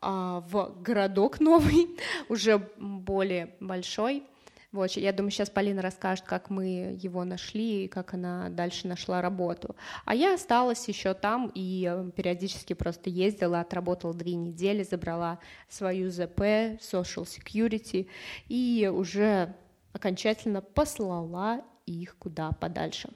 а, 0.01 0.41
в 0.41 0.75
городок 0.83 1.39
новый, 1.39 1.97
уже 2.29 2.59
более 2.77 3.55
большой. 3.61 4.25
Вот, 4.73 4.91
я 4.91 5.13
думаю, 5.13 5.31
сейчас 5.31 5.49
Полина 5.49 5.81
расскажет, 5.81 6.25
как 6.25 6.51
мы 6.51 6.99
его 7.01 7.23
нашли 7.23 7.85
и 7.85 7.89
как 7.89 8.15
она 8.15 8.49
дальше 8.49 8.89
нашла 8.89 9.23
работу. 9.23 9.77
А 10.05 10.13
я 10.13 10.35
осталась 10.35 10.89
еще 10.89 11.15
там 11.15 11.53
и 11.55 11.89
э, 11.89 12.11
периодически 12.17 12.73
просто 12.73 13.09
ездила, 13.09 13.61
отработала 13.61 14.15
две 14.15 14.35
недели, 14.35 14.83
забрала 14.83 15.39
свою 15.69 16.11
ЗП, 16.11 16.41
Social 16.81 17.29
Security 17.29 18.09
и 18.49 18.91
уже 18.93 19.55
окончательно 19.93 20.63
послала 20.63 21.63
их 21.87 22.17
куда 22.19 22.51
подальше. 22.51 23.09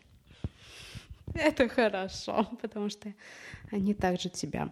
Это 1.34 1.68
хорошо, 1.68 2.46
потому 2.60 2.88
что 2.88 3.12
они 3.70 3.94
также 3.94 4.28
тебя. 4.28 4.70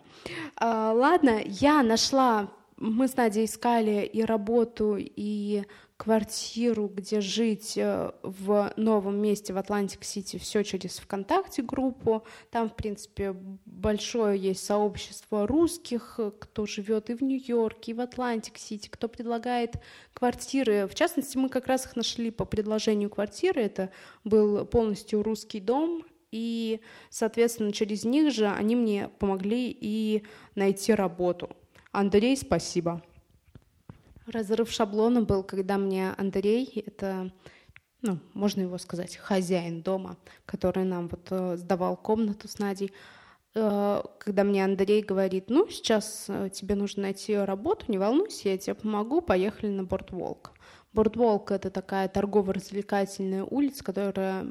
А, 0.57 0.93
ладно, 0.93 1.41
я 1.45 1.83
нашла, 1.83 2.51
мы 2.77 3.09
с 3.09 3.17
Надей 3.17 3.47
искали 3.47 4.05
и 4.05 4.23
работу, 4.23 4.97
и 4.99 5.65
квартиру, 5.97 6.89
где 6.89 7.21
жить 7.21 7.75
э, 7.77 8.11
в 8.23 8.73
новом 8.77 9.21
месте 9.21 9.53
в 9.53 9.59
Атлантик-Сити, 9.59 10.39
все 10.39 10.65
через 10.65 10.99
ВКонтакте 10.99 11.61
группу. 11.61 12.25
Там, 12.51 12.71
в 12.71 12.75
принципе, 12.75 13.37
большое 13.67 14.41
есть 14.41 14.65
сообщество 14.65 15.47
русских, 15.47 16.19
кто 16.39 16.65
живет 16.65 17.11
и 17.11 17.15
в 17.15 17.23
Нью-Йорке, 17.23 17.93
и 17.93 17.95
в 17.95 18.01
Атлантик-Сити, 18.01 18.89
кто 18.89 19.09
предлагает 19.09 19.75
квартиры. 20.15 20.89
В 20.91 20.95
частности, 20.95 21.37
мы 21.37 21.51
как 21.51 21.67
раз 21.67 21.85
их 21.85 21.97
нашли 21.97 22.31
по 22.31 22.47
предложению 22.47 23.11
квартиры. 23.11 23.61
Это 23.61 23.91
был 24.25 24.65
полностью 24.65 25.23
русский 25.23 25.61
дом, 25.61 26.03
и, 26.33 26.81
соответственно, 27.09 27.73
через 27.73 28.05
них 28.05 28.33
же 28.33 28.47
они 28.49 28.77
мне 28.77 29.09
помогли 29.19 29.77
и 29.79 30.25
найти 30.55 30.95
работу. 30.95 31.51
Андрей, 31.93 32.37
спасибо. 32.37 33.03
Разрыв 34.27 34.71
шаблона 34.71 35.23
был, 35.23 35.43
когда 35.43 35.77
мне 35.77 36.13
Андрей, 36.17 36.85
это, 36.87 37.33
ну, 38.03 38.21
можно 38.33 38.61
его 38.61 38.79
сказать, 38.79 39.17
хозяин 39.17 39.83
дома, 39.83 40.17
который 40.47 40.85
нам 40.85 41.09
вот 41.09 41.27
э, 41.31 41.57
сдавал 41.57 41.97
комнату 41.97 42.47
с 42.47 42.61
Надей, 42.61 42.93
э, 43.55 44.03
когда 44.21 44.45
мне 44.45 44.65
Андрей 44.65 45.03
говорит, 45.03 45.47
ну, 45.51 45.69
сейчас 45.69 46.27
э, 46.29 46.49
тебе 46.53 46.77
нужно 46.77 47.03
найти 47.03 47.35
работу, 47.37 47.87
не 47.89 47.99
волнуйся, 47.99 48.51
я 48.51 48.59
тебе 48.59 48.75
помогу, 48.75 49.21
поехали 49.21 49.71
на 49.71 49.83
Boardwalk. 49.83 50.53
Boardwalk— 50.93 51.51
это 51.53 51.71
такая 51.71 52.09
торгово-развлекательная 52.09 53.43
улица, 53.43 53.83
которая 53.83 54.47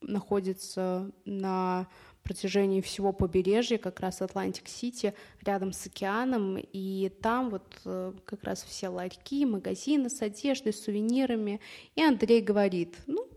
находится 0.00 1.10
на 1.24 1.88
протяжении 2.22 2.80
всего 2.80 3.12
побережья, 3.12 3.78
как 3.78 4.00
раз 4.00 4.20
Атлантик-Сити, 4.20 5.14
рядом 5.42 5.72
с 5.72 5.86
океаном, 5.86 6.58
и 6.58 7.08
там 7.22 7.50
вот 7.50 7.80
э, 7.84 8.12
как 8.24 8.42
раз 8.42 8.64
все 8.64 8.88
ларьки, 8.88 9.46
магазины 9.46 10.10
с 10.10 10.20
одеждой, 10.22 10.72
с 10.72 10.82
сувенирами. 10.82 11.60
И 11.94 12.02
Андрей 12.02 12.40
говорит, 12.40 12.96
ну, 13.06 13.28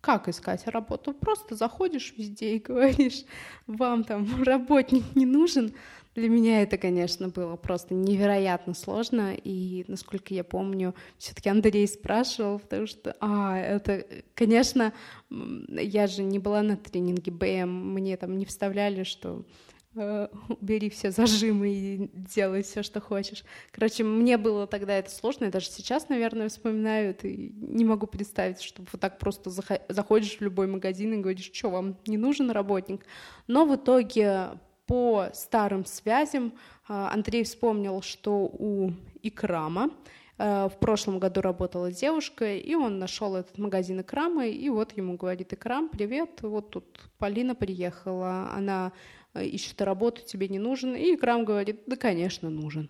как 0.00 0.28
искать 0.28 0.64
работу? 0.68 1.12
Просто 1.12 1.56
заходишь 1.56 2.14
везде 2.16 2.56
и 2.56 2.60
говоришь, 2.60 3.24
вам 3.66 4.04
там 4.04 4.42
работник 4.44 5.04
не 5.16 5.26
нужен, 5.26 5.74
для 6.16 6.30
меня 6.30 6.62
это, 6.62 6.78
конечно, 6.78 7.28
было 7.28 7.56
просто 7.56 7.92
невероятно 7.92 8.72
сложно, 8.72 9.34
и, 9.34 9.84
насколько 9.86 10.32
я 10.32 10.44
помню, 10.44 10.94
все-таки 11.18 11.50
Андрей 11.50 11.86
спрашивал, 11.86 12.58
потому 12.58 12.86
что, 12.86 13.14
а, 13.20 13.58
это, 13.58 14.06
конечно, 14.34 14.94
я 15.30 16.06
же 16.06 16.22
не 16.22 16.38
была 16.38 16.62
на 16.62 16.78
тренинге 16.78 17.30
БМ, 17.30 17.92
мне 17.92 18.16
там 18.16 18.38
не 18.38 18.46
вставляли, 18.46 19.02
что 19.02 19.44
э, 19.94 20.28
убери 20.48 20.88
все 20.88 21.10
зажимы 21.10 21.68
и 21.68 22.10
делай 22.14 22.62
все, 22.62 22.82
что 22.82 23.02
хочешь. 23.02 23.44
Короче, 23.70 24.02
мне 24.02 24.38
было 24.38 24.66
тогда 24.66 24.94
это 24.94 25.10
сложно, 25.10 25.44
я 25.44 25.50
даже 25.50 25.66
сейчас, 25.66 26.08
наверное, 26.08 26.48
вспоминаю 26.48 27.14
и 27.22 27.52
не 27.58 27.84
могу 27.84 28.06
представить, 28.06 28.62
что 28.62 28.82
вот 28.90 29.00
так 29.02 29.18
просто 29.18 29.50
заходишь 29.50 30.38
в 30.38 30.40
любой 30.40 30.66
магазин 30.66 31.12
и 31.12 31.18
говоришь, 31.18 31.50
что 31.52 31.68
вам 31.68 31.98
не 32.06 32.16
нужен 32.16 32.50
работник. 32.50 33.04
Но 33.48 33.66
в 33.66 33.76
итоге 33.76 34.52
по 34.86 35.28
старым 35.34 35.84
связям 35.84 36.52
а, 36.88 37.12
Андрей 37.12 37.44
вспомнил, 37.44 38.02
что 38.02 38.44
у 38.44 38.92
Икрама 39.22 39.90
а, 40.38 40.68
в 40.68 40.78
прошлом 40.78 41.18
году 41.18 41.40
работала 41.40 41.90
девушка, 41.90 42.54
и 42.54 42.74
он 42.74 42.98
нашел 42.98 43.36
этот 43.36 43.58
магазин 43.58 44.00
Икрама, 44.00 44.46
и 44.46 44.68
вот 44.68 44.96
ему 44.96 45.16
говорит, 45.16 45.52
Икрам, 45.52 45.88
привет, 45.88 46.42
вот 46.42 46.70
тут 46.70 47.00
Полина 47.18 47.54
приехала, 47.54 48.50
она 48.52 48.92
а, 49.34 49.42
ищет 49.42 49.80
работу, 49.82 50.22
тебе 50.24 50.48
не 50.48 50.58
нужен, 50.58 50.94
и 50.94 51.14
Икрам 51.14 51.44
говорит, 51.44 51.82
да, 51.86 51.96
конечно, 51.96 52.48
нужен. 52.48 52.88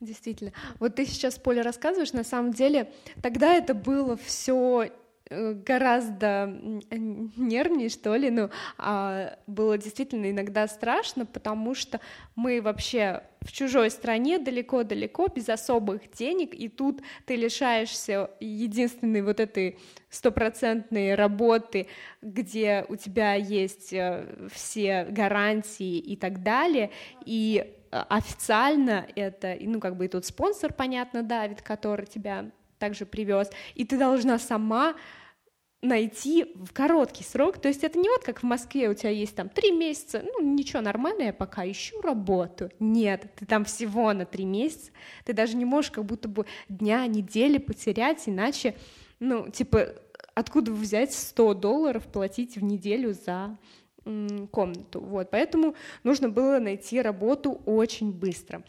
Действительно. 0.00 0.52
Вот 0.78 0.96
ты 0.96 1.06
сейчас, 1.06 1.38
Поля, 1.38 1.62
рассказываешь, 1.62 2.12
на 2.12 2.22
самом 2.22 2.52
деле 2.52 2.92
тогда 3.22 3.54
это 3.54 3.72
было 3.72 4.16
все 4.18 4.90
Э, 4.90 5.07
гораздо 5.30 6.46
нервнее, 6.90 7.88
что 7.88 8.14
ли, 8.16 8.30
ну, 8.30 8.50
а 8.78 9.38
было 9.46 9.76
действительно 9.76 10.30
иногда 10.30 10.66
страшно, 10.68 11.26
потому 11.26 11.74
что 11.74 12.00
мы 12.34 12.62
вообще 12.62 13.22
в 13.42 13.52
чужой 13.52 13.90
стране, 13.90 14.38
далеко-далеко, 14.38 15.28
без 15.28 15.48
особых 15.48 16.10
денег, 16.12 16.54
и 16.54 16.68
тут 16.68 17.02
ты 17.24 17.36
лишаешься 17.36 18.30
единственной 18.40 19.22
вот 19.22 19.40
этой 19.40 19.78
стопроцентной 20.10 21.14
работы, 21.14 21.88
где 22.22 22.84
у 22.88 22.96
тебя 22.96 23.34
есть 23.34 23.92
э, 23.92 24.48
все 24.52 25.04
гарантии 25.04 25.98
и 25.98 26.16
так 26.16 26.42
далее, 26.42 26.90
и 27.24 27.74
э, 27.90 28.02
официально 28.08 29.06
это, 29.14 29.56
ну, 29.60 29.78
как 29.78 29.96
бы 29.96 30.06
и 30.06 30.08
тут 30.08 30.24
спонсор, 30.24 30.72
понятно, 30.72 31.22
Давид, 31.22 31.62
который 31.62 32.06
тебя 32.06 32.50
также 32.78 33.06
привез, 33.06 33.50
и 33.74 33.84
ты 33.84 33.98
должна 33.98 34.38
сама 34.38 34.94
найти 35.80 36.52
в 36.56 36.72
короткий 36.72 37.24
срок. 37.24 37.58
То 37.58 37.68
есть 37.68 37.84
это 37.84 37.98
не 37.98 38.08
вот 38.08 38.24
как 38.24 38.40
в 38.40 38.42
Москве 38.42 38.88
у 38.88 38.94
тебя 38.94 39.10
есть 39.10 39.36
там 39.36 39.48
три 39.48 39.70
месяца, 39.70 40.24
ну 40.24 40.40
ничего, 40.40 40.80
нормально, 40.80 41.22
я 41.24 41.32
пока 41.32 41.68
ищу 41.70 42.00
работу. 42.00 42.70
Нет, 42.80 43.32
ты 43.36 43.46
там 43.46 43.64
всего 43.64 44.12
на 44.12 44.24
три 44.24 44.44
месяца, 44.44 44.90
ты 45.24 45.32
даже 45.32 45.56
не 45.56 45.64
можешь 45.64 45.90
как 45.90 46.04
будто 46.04 46.28
бы 46.28 46.46
дня, 46.68 47.06
недели 47.06 47.58
потерять, 47.58 48.22
иначе, 48.26 48.76
ну, 49.20 49.48
типа, 49.50 49.94
откуда 50.34 50.72
взять 50.72 51.12
100 51.12 51.54
долларов 51.54 52.04
платить 52.06 52.56
в 52.56 52.64
неделю 52.64 53.12
за 53.12 53.56
комнату. 54.50 55.00
Вот, 55.00 55.30
поэтому 55.30 55.74
нужно 56.02 56.28
было 56.28 56.58
найти 56.58 57.00
работу 57.00 57.60
очень 57.66 58.10
быстро. 58.12 58.62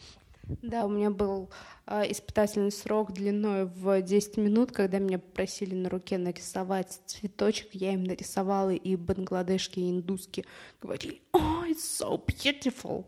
Да, 0.63 0.85
у 0.85 0.89
меня 0.89 1.12
был 1.12 1.51
э, 1.85 2.12
испытательный 2.12 2.71
срок 2.71 3.12
длиной 3.12 3.65
в 3.65 4.01
10 4.01 4.38
минут, 4.38 4.71
когда 4.71 4.97
меня 4.97 5.19
просили 5.19 5.75
на 5.75 5.89
руке 5.89 6.17
нарисовать 6.17 6.99
цветочек, 7.05 7.69
я 7.73 7.93
им 7.93 8.03
нарисовала, 8.03 8.71
и 8.71 8.95
бангладешки, 8.95 9.79
и 9.79 9.91
индуски 9.91 10.45
говорили, 10.81 11.21
oh, 11.33 11.69
it's 11.69 12.01
so 12.01 12.19
beautiful. 12.25 13.05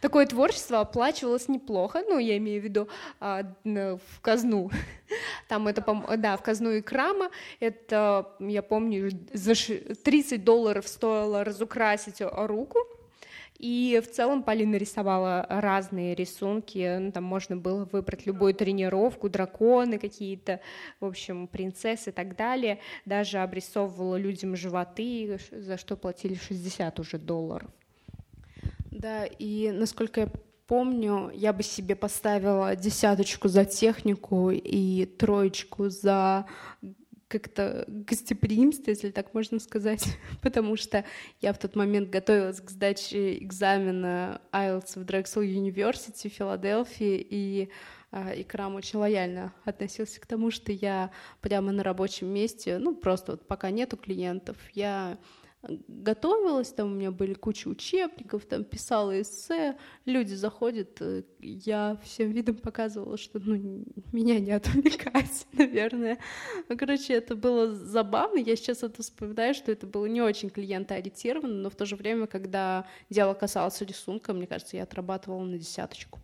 Такое 0.00 0.26
творчество 0.26 0.80
оплачивалось 0.80 1.48
неплохо, 1.48 2.02
ну, 2.08 2.18
я 2.18 2.36
имею 2.38 2.60
в 2.60 2.64
виду 2.64 2.88
а, 3.20 3.44
в 3.64 4.20
казну. 4.20 4.70
Там 5.48 5.68
это, 5.68 5.84
да, 6.16 6.36
в 6.36 6.42
казну 6.42 6.76
Икрама, 6.76 7.30
это, 7.60 8.34
я 8.40 8.62
помню, 8.62 9.10
за 9.32 9.54
30 9.54 10.42
долларов 10.42 10.88
стоило 10.88 11.44
разукрасить 11.44 12.20
руку, 12.20 12.80
и 13.62 14.02
в 14.04 14.10
целом 14.10 14.42
Полина 14.42 14.74
рисовала 14.74 15.46
разные 15.48 16.16
рисунки, 16.16 16.98
ну, 16.98 17.12
там 17.12 17.22
можно 17.22 17.56
было 17.56 17.84
выбрать 17.84 18.26
любую 18.26 18.54
тренировку, 18.54 19.30
драконы 19.30 19.98
какие-то, 19.98 20.60
в 20.98 21.04
общем, 21.04 21.46
принцессы 21.46 22.10
и 22.10 22.12
так 22.12 22.34
далее. 22.34 22.80
Даже 23.04 23.38
обрисовывала 23.38 24.16
людям 24.16 24.56
животы, 24.56 25.38
за 25.52 25.78
что 25.78 25.96
платили 25.96 26.34
60 26.34 26.98
уже 26.98 27.18
долларов. 27.18 27.70
Да, 28.90 29.26
и 29.26 29.70
насколько 29.70 30.22
я 30.22 30.28
помню, 30.66 31.30
я 31.32 31.52
бы 31.52 31.62
себе 31.62 31.94
поставила 31.94 32.74
десяточку 32.74 33.46
за 33.46 33.64
технику 33.64 34.50
и 34.50 35.06
троечку 35.06 35.88
за 35.88 36.46
как-то 37.32 37.84
гостеприимство, 37.88 38.90
если 38.90 39.10
так 39.10 39.32
можно 39.32 39.58
сказать, 39.58 40.04
потому 40.42 40.76
что 40.76 41.04
я 41.40 41.54
в 41.54 41.58
тот 41.58 41.74
момент 41.76 42.10
готовилась 42.10 42.60
к 42.60 42.68
сдаче 42.68 43.38
экзамена 43.38 44.42
IELTS 44.52 44.98
в 44.98 45.04
Drexel 45.06 45.42
University 45.42 46.28
в 46.28 46.32
Филадельфии, 46.32 47.26
и 47.30 47.70
а, 48.10 48.32
Икрам 48.34 48.74
очень 48.74 48.98
лояльно 48.98 49.54
относился 49.64 50.20
к 50.20 50.26
тому, 50.26 50.50
что 50.50 50.72
я 50.72 51.10
прямо 51.40 51.72
на 51.72 51.82
рабочем 51.82 52.28
месте, 52.28 52.78
ну, 52.78 52.94
просто 52.94 53.32
вот 53.32 53.46
пока 53.46 53.70
нету 53.70 53.96
клиентов, 53.96 54.58
я 54.74 55.16
готовилась, 55.68 56.72
там 56.72 56.92
у 56.92 56.94
меня 56.94 57.10
были 57.10 57.34
куча 57.34 57.68
учебников, 57.68 58.44
там 58.46 58.64
писала 58.64 59.20
эссе, 59.20 59.76
люди 60.04 60.34
заходят, 60.34 61.00
э, 61.00 61.22
я 61.40 61.98
всем 62.02 62.30
видом 62.30 62.56
показывала, 62.56 63.16
что 63.16 63.38
ну, 63.38 63.84
меня 64.12 64.40
не 64.40 64.50
отвлекать, 64.50 65.46
наверное. 65.52 66.18
Ну, 66.68 66.76
короче, 66.76 67.14
это 67.14 67.36
было 67.36 67.72
забавно, 67.72 68.38
я 68.38 68.56
сейчас 68.56 68.82
это 68.82 69.02
вспоминаю, 69.02 69.54
что 69.54 69.70
это 69.70 69.86
было 69.86 70.06
не 70.06 70.20
очень 70.20 70.50
клиентоориентировано, 70.50 71.54
но 71.54 71.70
в 71.70 71.76
то 71.76 71.86
же 71.86 71.96
время, 71.96 72.26
когда 72.26 72.86
дело 73.08 73.34
касалось 73.34 73.80
рисунка, 73.80 74.32
мне 74.32 74.46
кажется, 74.46 74.76
я 74.76 74.82
отрабатывала 74.82 75.44
на 75.44 75.58
десяточку. 75.58 76.18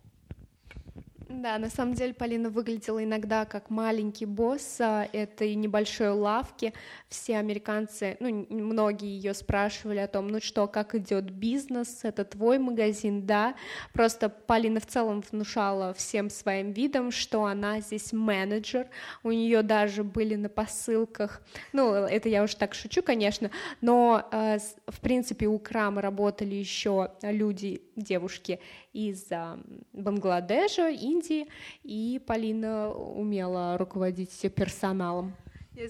Да, 1.29 1.59
на 1.59 1.69
самом 1.69 1.93
деле 1.93 2.11
Полина 2.15 2.49
выглядела 2.49 3.03
иногда 3.03 3.45
как 3.45 3.69
маленький 3.69 4.25
босс 4.25 4.77
а, 4.81 5.07
этой 5.13 5.53
небольшой 5.53 6.09
лавки. 6.09 6.73
Все 7.07 7.37
американцы, 7.37 8.17
ну, 8.19 8.47
многие 8.49 9.09
ее 9.09 9.35
спрашивали 9.35 9.99
о 9.99 10.07
том, 10.07 10.27
ну 10.27 10.41
что, 10.41 10.67
как 10.67 10.95
идет 10.95 11.29
бизнес, 11.29 11.99
это 12.01 12.25
твой 12.25 12.57
магазин, 12.57 13.27
да. 13.27 13.53
Просто 13.93 14.27
Полина 14.27 14.79
в 14.79 14.87
целом 14.87 15.23
внушала 15.31 15.93
всем 15.93 16.31
своим 16.31 16.71
видом, 16.71 17.11
что 17.11 17.45
она 17.45 17.79
здесь 17.79 18.11
менеджер. 18.11 18.87
У 19.21 19.31
нее 19.31 19.61
даже 19.61 20.03
были 20.03 20.33
на 20.33 20.49
посылках, 20.49 21.43
ну, 21.73 21.93
это 21.93 22.27
я 22.27 22.41
уже 22.41 22.55
так 22.55 22.73
шучу, 22.73 23.03
конечно, 23.03 23.51
но 23.81 24.27
э, 24.31 24.57
в 24.87 24.99
принципе 24.99 25.45
у 25.45 25.59
Крама 25.59 26.01
работали 26.01 26.55
еще 26.55 27.11
люди, 27.21 27.83
девушки 28.01 28.59
из 28.93 29.27
Бангладеша, 29.93 30.89
Индии, 30.89 31.47
и 31.83 32.21
Полина 32.25 32.91
умела 32.91 33.77
руководить 33.77 34.31
персоналом. 34.55 35.35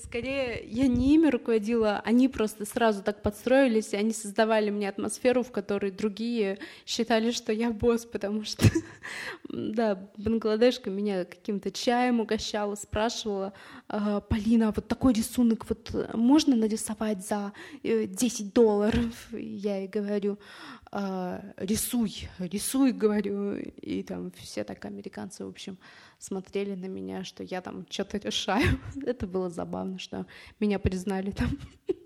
Скорее, 0.04 0.62
я 0.68 0.88
не 0.88 1.16
ими 1.16 1.30
руководила, 1.30 2.02
они 2.06 2.28
просто 2.28 2.66
сразу 2.66 3.02
так 3.02 3.24
подстроились, 3.24 3.94
и 3.94 3.98
они 3.98 4.12
создавали 4.12 4.70
мне 4.70 4.88
атмосферу, 4.88 5.42
в 5.42 5.52
которой 5.52 5.90
другие 5.90 6.60
считали, 6.86 7.32
что 7.32 7.52
я 7.54 7.72
босс, 7.72 8.06
потому 8.06 8.44
что, 8.44 8.66
да, 9.50 10.10
Бангладешка 10.18 10.92
меня 10.92 11.26
каким-то 11.26 11.72
чаем 11.72 12.20
угощала, 12.20 12.76
спрашивала, 12.76 13.54
«А, 13.88 14.20
Полина, 14.20 14.68
а 14.68 14.72
вот 14.74 14.88
такой 14.88 15.14
рисунок 15.14 15.68
вот 15.68 16.14
можно 16.14 16.56
нарисовать 16.56 17.26
за 17.26 17.54
10 17.82 18.42
э, 18.42 18.44
долларов? 18.52 19.30
Я 19.32 19.78
ей 19.78 19.88
говорю, 19.88 20.38
«А, 20.92 21.42
рисуй, 21.58 22.28
рисуй, 22.38 22.92
говорю, 22.94 23.56
и 23.56 24.04
там 24.04 24.32
все 24.34 24.64
так 24.64 24.84
американцы, 24.86 25.46
в 25.46 25.50
общем, 25.50 25.78
смотрели 26.20 26.76
на 26.76 26.86
меня, 26.86 27.24
что 27.24 27.44
я 27.44 27.62
там 27.62 27.86
что-то 27.90 28.18
решаю. 28.18 28.80
Это 29.06 29.26
было 29.26 29.50
забавно, 29.50 29.98
что 29.98 30.26
меня 30.60 30.78
признали 30.80 31.32
там. 31.32 31.50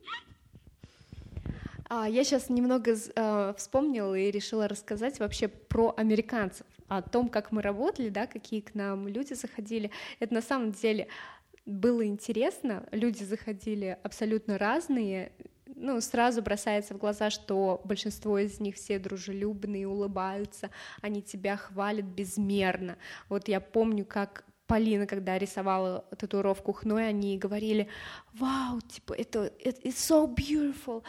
А, 1.90 2.10
я 2.10 2.24
сейчас 2.24 2.50
немного 2.50 2.96
э, 2.96 3.54
вспомнила 3.56 4.16
и 4.16 4.32
решила 4.32 4.68
рассказать 4.68 5.20
вообще 5.20 5.48
про 5.48 5.94
американцев, 5.96 6.66
о 6.88 7.02
том, 7.04 7.30
как 7.30 7.52
мы 7.52 7.62
работали, 7.62 8.10
да, 8.10 8.26
какие 8.26 8.62
к 8.62 8.74
нам 8.74 9.08
люди 9.08 9.34
заходили. 9.34 9.92
Это 10.20 10.34
на 10.34 10.42
самом 10.42 10.72
деле 10.72 11.08
было 11.66 12.06
интересно, 12.06 12.88
люди 12.92 13.24
заходили 13.24 13.98
абсолютно 14.02 14.58
разные, 14.58 15.34
ну, 15.84 16.00
сразу 16.00 16.42
бросается 16.42 16.94
в 16.94 16.98
глаза, 16.98 17.30
что 17.30 17.82
большинство 17.84 18.40
из 18.40 18.60
них 18.62 18.76
все 18.76 19.00
дружелюбные, 19.00 19.86
улыбаются, 19.86 20.70
они 21.02 21.22
тебя 21.22 21.58
хвалят 21.58 22.06
безмерно. 22.06 22.98
Вот 23.28 23.50
я 23.50 23.60
помню, 23.60 24.06
как 24.06 24.46
Полина, 24.66 25.06
когда 25.06 25.38
рисовала 25.38 26.06
татуировку 26.18 26.72
хной, 26.72 27.10
они 27.10 27.38
говорили, 27.38 27.90
вау, 28.34 28.80
типа, 28.80 29.14
это, 29.14 29.52
it's 29.60 29.98
so 29.98 30.26
beautiful, 30.34 31.04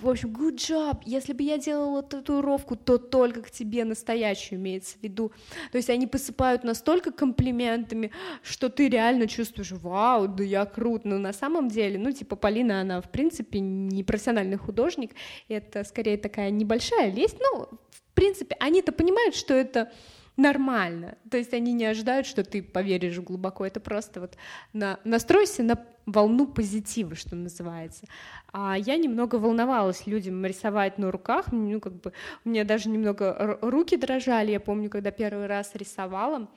в 0.00 0.08
общем, 0.08 0.30
good 0.30 0.56
job. 0.56 1.02
Если 1.04 1.32
бы 1.32 1.42
я 1.42 1.58
делала 1.58 2.02
татуировку, 2.02 2.76
то 2.76 2.98
только 2.98 3.42
к 3.42 3.50
тебе 3.50 3.84
настоящую 3.84 4.58
имеется 4.58 4.96
в 4.98 5.02
виду. 5.02 5.32
То 5.72 5.78
есть 5.78 5.90
они 5.90 6.06
посыпают 6.06 6.64
настолько 6.64 7.12
комплиментами, 7.12 8.10
что 8.42 8.68
ты 8.68 8.88
реально 8.88 9.26
чувствуешь, 9.26 9.72
вау, 9.72 10.28
да 10.28 10.44
я 10.44 10.64
крут. 10.64 11.04
Но 11.04 11.18
на 11.18 11.32
самом 11.32 11.68
деле, 11.68 11.98
ну, 11.98 12.12
типа, 12.12 12.36
Полина, 12.36 12.80
она, 12.80 13.00
в 13.00 13.10
принципе, 13.10 13.60
не 13.60 14.04
профессиональный 14.04 14.56
художник, 14.56 15.12
это 15.48 15.84
скорее 15.84 16.16
такая 16.16 16.50
небольшая 16.50 17.12
лесть. 17.12 17.36
Ну, 17.40 17.66
в 17.90 18.14
принципе, 18.14 18.56
они-то 18.60 18.92
понимают, 18.92 19.34
что 19.34 19.54
это 19.54 19.92
нормально. 20.36 21.16
То 21.30 21.36
есть 21.36 21.54
они 21.54 21.72
не 21.72 21.84
ожидают, 21.84 22.26
что 22.26 22.44
ты 22.44 22.62
поверишь 22.62 23.18
глубоко. 23.18 23.66
Это 23.66 23.80
просто 23.80 24.20
вот 24.20 24.36
на, 24.72 24.98
настройся 25.04 25.62
на 25.62 25.84
волну 26.06 26.46
позитива, 26.46 27.14
что 27.14 27.34
называется. 27.34 28.06
А 28.52 28.76
я 28.78 28.96
немного 28.96 29.36
волновалась 29.36 30.06
людям 30.06 30.44
рисовать 30.44 30.98
на 30.98 31.10
руках. 31.10 31.52
Ну, 31.52 31.80
как 31.80 32.00
бы 32.00 32.12
у 32.44 32.48
меня 32.48 32.64
даже 32.64 32.88
немного 32.88 33.58
руки 33.60 33.96
дрожали. 33.96 34.52
Я 34.52 34.60
помню, 34.60 34.88
когда 34.88 35.10
первый 35.10 35.46
раз 35.46 35.72
рисовала, 35.74 36.48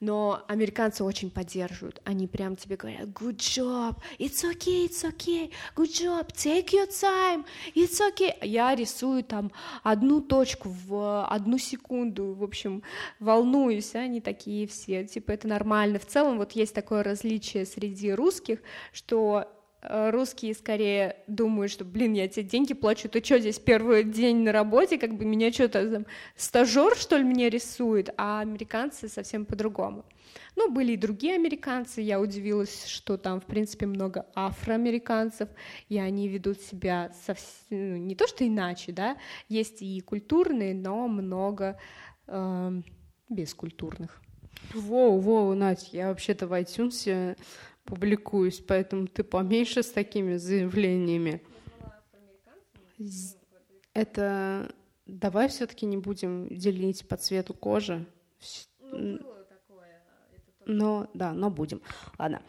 но 0.00 0.42
американцы 0.48 1.04
очень 1.04 1.30
поддерживают. 1.30 2.00
Они 2.04 2.26
прям 2.26 2.56
тебе 2.56 2.76
говорят, 2.76 3.08
good 3.08 3.36
job, 3.36 3.96
it's 4.18 4.44
okay, 4.44 4.88
it's 4.88 5.04
okay, 5.04 5.50
good 5.76 5.90
job, 5.90 6.26
take 6.32 6.72
your 6.72 6.88
time, 6.88 7.44
it's 7.74 8.00
okay. 8.00 8.34
Я 8.42 8.74
рисую 8.74 9.22
там 9.22 9.52
одну 9.82 10.20
точку 10.20 10.74
в 10.86 11.24
одну 11.26 11.58
секунду, 11.58 12.34
в 12.34 12.42
общем, 12.42 12.82
волнуюсь, 13.18 13.94
они 13.94 14.20
такие 14.20 14.66
все, 14.66 15.04
типа 15.04 15.32
это 15.32 15.46
нормально. 15.46 15.98
В 15.98 16.06
целом 16.06 16.38
вот 16.38 16.52
есть 16.52 16.74
такое 16.74 17.02
различие 17.02 17.66
среди 17.66 18.12
русских, 18.12 18.60
что 18.92 19.46
русские 19.82 20.54
скорее 20.54 21.16
думают, 21.26 21.72
что, 21.72 21.84
блин, 21.84 22.12
я 22.12 22.28
тебе 22.28 22.44
деньги 22.44 22.74
плачу, 22.74 23.08
ты 23.08 23.24
что 23.24 23.38
здесь 23.38 23.58
первый 23.58 24.04
день 24.04 24.38
на 24.42 24.52
работе, 24.52 24.98
как 24.98 25.14
бы 25.14 25.24
меня 25.24 25.52
что-то 25.52 25.90
там 25.90 26.06
стажер, 26.36 26.96
что 26.96 27.16
ли, 27.16 27.24
мне 27.24 27.48
рисует, 27.48 28.12
а 28.16 28.40
американцы 28.40 29.08
совсем 29.08 29.46
по-другому. 29.46 30.04
Ну, 30.56 30.70
были 30.70 30.92
и 30.92 30.96
другие 30.96 31.34
американцы, 31.34 32.02
я 32.02 32.20
удивилась, 32.20 32.84
что 32.86 33.16
там, 33.16 33.40
в 33.40 33.46
принципе, 33.46 33.86
много 33.86 34.26
афроамериканцев, 34.34 35.48
и 35.88 35.98
они 35.98 36.28
ведут 36.28 36.60
себя 36.60 37.12
совсем, 37.24 37.56
ну, 37.70 37.96
не 37.96 38.14
то 38.14 38.26
что 38.26 38.46
иначе, 38.46 38.92
да, 38.92 39.16
есть 39.48 39.80
и 39.80 40.00
культурные, 40.00 40.74
но 40.74 41.08
много 41.08 41.78
э, 42.26 42.82
бескультурных. 43.28 44.20
Воу, 44.74 45.18
воу, 45.18 45.54
Надь, 45.54 45.92
я 45.92 46.08
вообще-то 46.08 46.46
в 46.46 46.52
iTunes 46.52 47.36
публикуюсь, 47.90 48.60
поэтому 48.60 49.08
ты 49.08 49.24
поменьше 49.24 49.82
с 49.82 49.90
такими 49.90 50.36
заявлениями. 50.36 51.42
Это 53.92 54.72
давай 55.06 55.48
все-таки 55.48 55.86
не 55.86 55.96
будем 55.96 56.48
делить 56.48 57.06
по 57.08 57.16
цвету 57.16 57.52
кожи. 57.52 58.06
Ну, 58.92 59.18
но 60.66 61.10
да, 61.14 61.32
но 61.32 61.50
будем. 61.50 61.82
Ладно. 62.18 62.42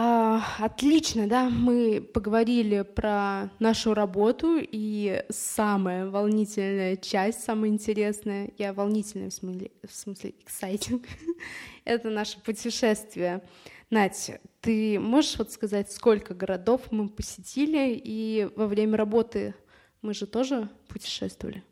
А, 0.00 0.44
отлично, 0.60 1.26
да, 1.26 1.50
мы 1.50 2.00
поговорили 2.00 2.82
про 2.82 3.50
нашу 3.58 3.94
работу, 3.94 4.58
и 4.60 5.24
самая 5.28 6.08
волнительная 6.08 6.94
часть, 6.94 7.42
самая 7.42 7.70
интересная, 7.70 8.52
я 8.58 8.72
волнительная 8.72 9.30
в 9.30 9.34
смысле, 9.34 9.72
в 9.84 9.92
смысле 9.92 10.34
exciting, 10.46 11.04
это 11.84 12.10
наше 12.10 12.40
путешествие. 12.40 13.42
Надь, 13.90 14.30
ты 14.60 15.00
можешь 15.00 15.36
вот 15.36 15.50
сказать, 15.50 15.90
сколько 15.90 16.32
городов 16.32 16.82
мы 16.92 17.08
посетили, 17.08 18.00
и 18.00 18.48
во 18.54 18.68
время 18.68 18.96
работы 18.96 19.56
мы 20.00 20.14
же 20.14 20.28
тоже 20.28 20.68
путешествовали? 20.86 21.64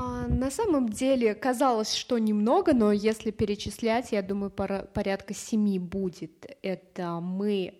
А, 0.00 0.28
на 0.28 0.50
самом 0.50 0.88
деле 0.88 1.34
казалось, 1.34 1.92
что 1.92 2.18
немного, 2.18 2.72
но 2.72 2.92
если 2.92 3.32
перечислять, 3.32 4.12
я 4.12 4.22
думаю, 4.22 4.50
порядка 4.50 5.34
семи 5.34 5.80
будет. 5.80 6.46
Это 6.62 7.18
мы, 7.20 7.74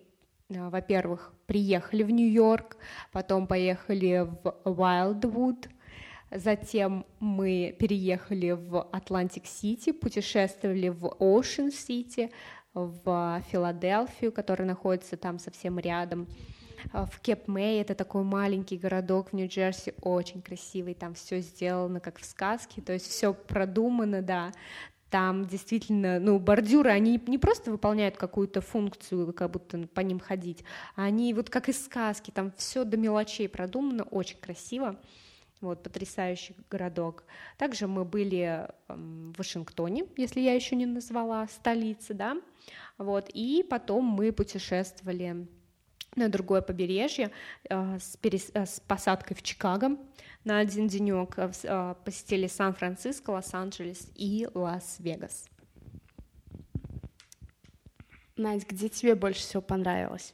а, 0.53 0.69
во-первых, 0.69 1.33
приехали 1.45 2.03
в 2.03 2.11
Нью-Йорк, 2.11 2.75
потом 3.13 3.47
поехали 3.47 4.27
в 4.43 4.57
Wildwood, 4.65 5.69
Затем 6.31 7.07
мы 7.19 7.75
переехали 7.79 8.51
в 8.51 8.87
Атлантик-Сити, 8.91 9.91
путешествовали 9.91 10.89
в 10.89 11.07
Оушен-Сити, 11.19 12.29
в 12.75 13.43
Филадельфию, 13.49 14.31
которая 14.31 14.67
находится 14.67 15.17
там 15.17 15.39
совсем 15.39 15.79
рядом. 15.79 16.27
А, 16.91 17.05
в 17.05 17.19
Кейп-Мэй, 17.21 17.81
это 17.81 17.95
такой 17.95 18.23
маленький 18.23 18.77
городок 18.77 19.29
в 19.29 19.33
Нью-Джерси, 19.33 19.93
очень 20.01 20.41
красивый, 20.41 20.93
там 20.93 21.13
все 21.13 21.39
сделано 21.41 21.99
как 21.99 22.19
в 22.19 22.25
сказке, 22.25 22.81
то 22.81 22.93
есть 22.93 23.07
все 23.07 23.33
продумано, 23.33 24.21
да, 24.21 24.51
там 25.09 25.45
действительно, 25.45 26.19
ну, 26.19 26.39
бордюры, 26.39 26.91
они 26.91 27.21
не 27.27 27.37
просто 27.37 27.71
выполняют 27.71 28.17
какую-то 28.17 28.61
функцию, 28.61 29.33
как 29.33 29.51
будто 29.51 29.87
по 29.87 30.01
ним 30.01 30.19
ходить, 30.19 30.63
они 30.95 31.33
вот 31.33 31.49
как 31.49 31.69
из 31.69 31.83
сказки, 31.83 32.31
там 32.31 32.51
все 32.57 32.83
до 32.83 32.97
мелочей 32.97 33.49
продумано, 33.49 34.03
очень 34.03 34.37
красиво. 34.37 34.99
Вот, 35.61 35.83
потрясающий 35.83 36.55
городок. 36.69 37.25
Также 37.57 37.85
мы 37.85 38.05
были 38.05 38.65
в 38.87 39.37
Вашингтоне, 39.37 40.05
если 40.15 40.39
я 40.39 40.53
еще 40.53 40.77
не 40.77 40.85
назвала 40.85 41.45
столицы, 41.47 42.13
да, 42.13 42.37
вот, 42.97 43.29
и 43.33 43.65
потом 43.69 44.05
мы 44.05 44.31
путешествовали 44.31 45.47
на 46.15 46.29
другое 46.29 46.61
побережье 46.61 47.31
э, 47.69 47.99
с, 47.99 48.17
перес... 48.17 48.51
Э, 48.53 48.65
с 48.65 48.79
посадкой 48.79 49.35
в 49.35 49.41
Чикаго 49.41 49.97
на 50.43 50.59
один 50.59 50.87
денек, 50.87 51.35
э, 51.37 51.95
посетили 52.03 52.47
Сан-Франциско, 52.47 53.31
Лос-Анджелес 53.31 54.07
и 54.15 54.47
Лас-Вегас. 54.53 55.45
Надь, 58.37 58.65
где 58.67 58.87
тебе 58.89 59.15
больше 59.15 59.41
всего 59.41 59.61
понравилось? 59.61 60.33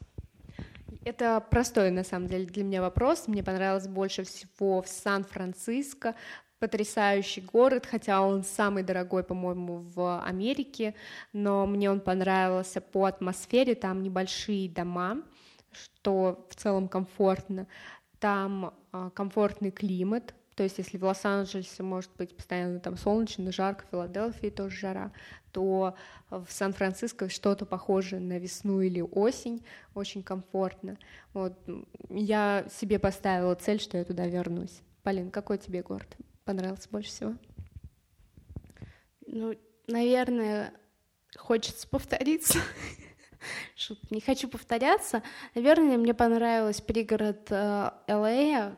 Это 1.03 1.39
простой, 1.39 1.91
на 1.91 2.03
самом 2.03 2.27
деле, 2.27 2.45
для 2.45 2.63
меня 2.63 2.81
вопрос. 2.81 3.27
Мне 3.27 3.43
понравилось 3.43 3.87
больше 3.87 4.23
всего 4.23 4.81
в 4.81 4.87
Сан-Франциско, 4.87 6.15
потрясающий 6.59 7.41
город, 7.41 7.85
хотя 7.85 8.21
он 8.21 8.43
самый 8.43 8.83
дорогой, 8.83 9.23
по-моему, 9.23 9.85
в 9.93 10.21
Америке, 10.21 10.95
но 11.33 11.65
мне 11.67 11.91
он 11.91 11.99
понравился 11.99 12.81
по 12.81 13.05
атмосфере, 13.05 13.75
там 13.75 14.01
небольшие 14.01 14.69
дома, 14.69 15.21
что 15.75 16.47
в 16.49 16.55
целом 16.55 16.87
комфортно, 16.87 17.67
там 18.19 18.73
а, 18.91 19.09
комфортный 19.11 19.71
климат, 19.71 20.33
то 20.55 20.63
есть 20.63 20.77
если 20.77 20.97
в 20.97 21.03
Лос-Анджелесе 21.03 21.83
может 21.83 22.09
быть 22.17 22.35
постоянно 22.35 22.79
там 22.79 22.97
солнечно, 22.97 23.51
жарко, 23.51 23.85
в 23.85 23.89
Филадельфии 23.91 24.49
тоже 24.49 24.77
жара, 24.77 25.11
то 25.51 25.95
в 26.29 26.47
Сан-Франциско 26.49 27.27
что-то 27.29 27.65
похожее 27.65 28.21
на 28.21 28.39
весну 28.39 28.81
или 28.81 29.01
осень, 29.01 29.65
очень 29.93 30.23
комфортно. 30.23 30.97
Вот 31.33 31.59
я 32.09 32.65
себе 32.71 32.99
поставила 32.99 33.53
цель, 33.55 33.81
что 33.81 33.97
я 33.97 34.05
туда 34.05 34.27
вернусь. 34.27 34.81
Полин, 35.03 35.29
какой 35.29 35.57
тебе 35.57 35.83
город 35.83 36.15
понравился 36.45 36.87
больше 36.89 37.09
всего? 37.09 37.35
Ну, 39.27 39.55
наверное, 39.87 40.73
хочется 41.37 41.87
повториться. 41.87 42.59
Не 44.09 44.21
хочу 44.21 44.47
повторяться. 44.47 45.23
Наверное, 45.53 45.97
мне 45.97 46.13
понравился 46.13 46.83
пригород 46.83 47.47
э, 47.49 47.91
Л.А 48.07 48.75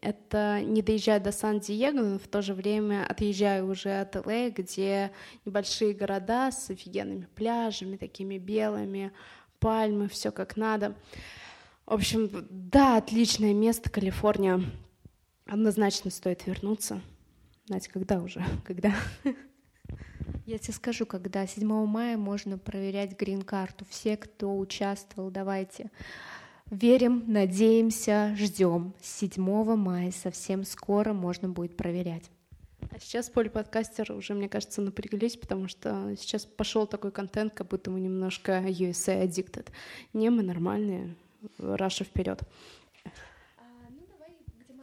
это 0.00 0.60
не 0.62 0.82
доезжая 0.82 1.20
до 1.20 1.32
Сан-Диего, 1.32 2.00
но 2.00 2.18
в 2.18 2.26
то 2.28 2.42
же 2.42 2.54
время 2.54 3.06
отъезжаю 3.06 3.68
уже 3.68 4.00
от 4.00 4.16
Л.А., 4.16 4.50
где 4.50 5.12
небольшие 5.44 5.94
города 5.94 6.50
с 6.50 6.70
офигенными 6.70 7.28
пляжами, 7.34 7.96
такими 7.96 8.38
белыми, 8.38 9.12
пальмы, 9.58 10.08
все 10.08 10.32
как 10.32 10.56
надо. 10.56 10.96
В 11.86 11.94
общем, 11.94 12.30
да, 12.50 12.96
отличное 12.96 13.54
место, 13.54 13.90
Калифорния. 13.90 14.62
Однозначно 15.46 16.10
стоит 16.10 16.46
вернуться. 16.46 17.00
Знаете, 17.66 17.90
когда 17.90 18.20
уже? 18.20 18.42
Когда? 18.64 18.94
Я 20.46 20.58
тебе 20.58 20.74
скажу, 20.74 21.06
когда 21.06 21.46
7 21.46 21.66
мая 21.86 22.16
можно 22.16 22.58
проверять 22.58 23.18
грин-карту. 23.18 23.84
Все, 23.88 24.16
кто 24.16 24.56
участвовал, 24.56 25.30
давайте 25.30 25.90
Верим, 26.72 27.24
надеемся, 27.26 28.34
ждем. 28.34 28.94
7 29.02 29.76
мая 29.76 30.10
совсем 30.10 30.64
скоро 30.64 31.12
можно 31.12 31.50
будет 31.50 31.76
проверять. 31.76 32.30
А 32.90 32.98
сейчас 32.98 33.28
полиподкастер 33.28 34.10
уже, 34.12 34.32
мне 34.32 34.48
кажется, 34.48 34.80
напряглись, 34.80 35.36
потому 35.36 35.68
что 35.68 36.14
сейчас 36.18 36.46
пошел 36.46 36.86
такой 36.86 37.10
контент, 37.12 37.52
как 37.52 37.68
будто 37.68 37.90
мы 37.90 38.00
немножко 38.00 38.52
USA 38.52 39.22
addicted. 39.22 39.66
Не, 40.14 40.30
мы 40.30 40.42
нормальные, 40.42 41.14
Раша 41.58 42.04
вперед. 42.04 42.40
А, 43.04 43.62
ну, 43.90 44.80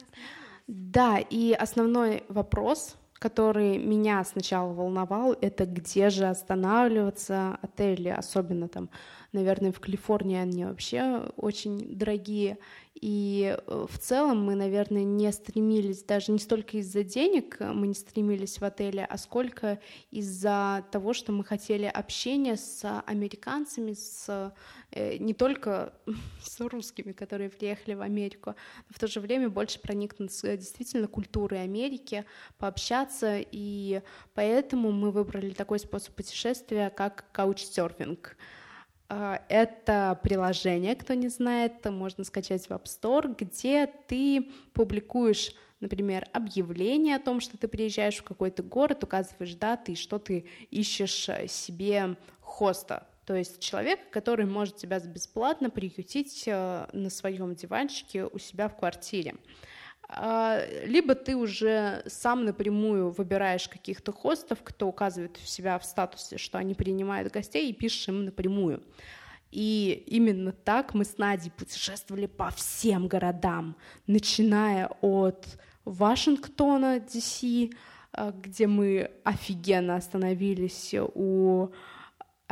да, 0.68 1.18
и 1.18 1.52
основной 1.52 2.22
вопрос, 2.28 2.96
который 3.20 3.78
меня 3.78 4.24
сначала 4.24 4.72
волновал, 4.72 5.36
это 5.40 5.66
где 5.66 6.10
же 6.10 6.26
останавливаться 6.26 7.58
отели, 7.62 8.08
особенно 8.08 8.66
там 8.66 8.88
Наверное, 9.32 9.70
в 9.70 9.78
Калифорнии 9.78 10.36
они 10.36 10.64
вообще 10.64 11.30
очень 11.36 11.96
дорогие. 11.96 12.58
И 13.00 13.56
э, 13.56 13.86
в 13.90 13.98
целом 13.98 14.44
мы, 14.44 14.54
наверное, 14.54 15.04
не 15.04 15.32
стремились, 15.32 16.02
даже 16.02 16.32
не 16.32 16.38
столько 16.38 16.76
из-за 16.78 17.02
денег 17.02 17.56
мы 17.60 17.86
не 17.86 17.94
стремились 17.94 18.58
в 18.58 18.64
отеле, 18.64 19.06
а 19.08 19.16
сколько 19.16 19.80
из-за 20.10 20.84
того, 20.90 21.14
что 21.14 21.32
мы 21.32 21.42
хотели 21.42 21.86
общения 21.86 22.56
с 22.56 23.02
американцами, 23.06 23.94
с 23.94 24.52
э, 24.90 25.16
не 25.16 25.32
только 25.32 25.94
с 26.44 26.60
русскими, 26.60 27.12
которые 27.12 27.48
приехали 27.48 27.94
в 27.94 28.02
Америку, 28.02 28.54
но 28.88 28.94
в 28.94 28.98
то 28.98 29.06
же 29.06 29.20
время 29.20 29.48
больше 29.48 29.80
проникнуться 29.80 30.56
действительно 30.58 31.08
культурой 31.08 31.62
Америки, 31.62 32.26
пообщаться, 32.58 33.38
и 33.38 34.02
поэтому 34.34 34.92
мы 34.92 35.10
выбрали 35.10 35.50
такой 35.50 35.78
способ 35.78 36.14
путешествия, 36.14 36.90
как 36.90 37.24
каучсерфинг. 37.32 38.36
А, 38.36 38.59
это 39.48 40.18
приложение, 40.22 40.94
кто 40.94 41.14
не 41.14 41.28
знает, 41.28 41.84
можно 41.86 42.24
скачать 42.24 42.66
в 42.66 42.70
App 42.70 42.84
Store, 42.84 43.34
где 43.36 43.86
ты 44.06 44.48
публикуешь, 44.72 45.52
например, 45.80 46.28
объявление 46.32 47.16
о 47.16 47.20
том, 47.20 47.40
что 47.40 47.58
ты 47.58 47.66
приезжаешь 47.66 48.18
в 48.18 48.22
какой-то 48.22 48.62
город, 48.62 49.02
указываешь 49.02 49.54
даты 49.54 49.92
и 49.92 49.96
что 49.96 50.18
ты 50.18 50.46
ищешь 50.70 51.28
себе 51.48 52.16
хоста, 52.40 53.06
то 53.30 53.36
есть 53.36 53.60
человек, 53.60 54.10
который 54.10 54.44
может 54.44 54.74
тебя 54.74 54.98
бесплатно 54.98 55.70
приютить 55.70 56.44
э, 56.46 56.86
на 56.92 57.10
своем 57.10 57.54
диванчике 57.54 58.24
у 58.24 58.38
себя 58.38 58.68
в 58.68 58.76
квартире. 58.76 59.36
А, 60.12 60.60
либо 60.84 61.14
ты 61.14 61.36
уже 61.36 62.02
сам 62.06 62.44
напрямую 62.44 63.10
выбираешь 63.10 63.68
каких-то 63.68 64.12
хостов, 64.12 64.58
кто 64.64 64.88
указывает 64.88 65.38
у 65.40 65.46
себя 65.46 65.78
в 65.78 65.84
статусе, 65.84 66.36
что 66.36 66.58
они 66.58 66.74
принимают 66.74 67.32
гостей, 67.32 67.70
и 67.70 67.72
пишешь 67.72 68.08
им 68.08 68.24
напрямую. 68.24 68.82
И 69.52 70.04
именно 70.08 70.50
так 70.50 70.94
мы 70.94 71.04
с 71.04 71.16
Надей 71.16 71.52
путешествовали 71.52 72.26
по 72.26 72.50
всем 72.50 73.06
городам, 73.06 73.76
начиная 74.08 74.88
от 75.00 75.46
Вашингтона, 75.84 76.98
DC, 76.98 77.72
а, 78.12 78.32
где 78.32 78.66
мы 78.66 79.12
офигенно 79.22 79.94
остановились 79.94 80.92
у 81.14 81.68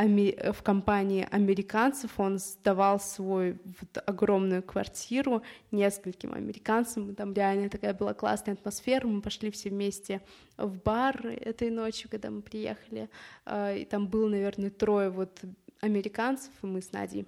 в 0.07 0.63
компании 0.63 1.27
американцев, 1.29 2.21
он 2.21 2.39
сдавал 2.39 3.01
свою 3.01 3.59
вот 3.81 4.03
огромную 4.07 4.63
квартиру 4.63 5.43
нескольким 5.73 6.35
американцам, 6.35 7.17
там 7.17 7.33
реально 7.33 7.69
такая 7.69 7.95
была 7.95 8.15
классная 8.15 8.55
атмосфера, 8.55 9.09
мы 9.09 9.21
пошли 9.21 9.51
все 9.51 9.71
вместе 9.71 10.21
в 10.57 10.81
бар 10.83 11.27
этой 11.27 11.71
ночью, 11.71 12.09
когда 12.09 12.31
мы 12.31 12.43
приехали, 12.43 13.11
а, 13.45 13.75
и 13.75 13.85
там 13.85 14.07
было, 14.07 14.29
наверное, 14.29 14.71
трое 14.71 15.11
вот 15.11 15.41
американцев, 15.81 16.53
и 16.63 16.67
мы 16.67 16.81
с 16.81 16.93
Надей, 16.93 17.27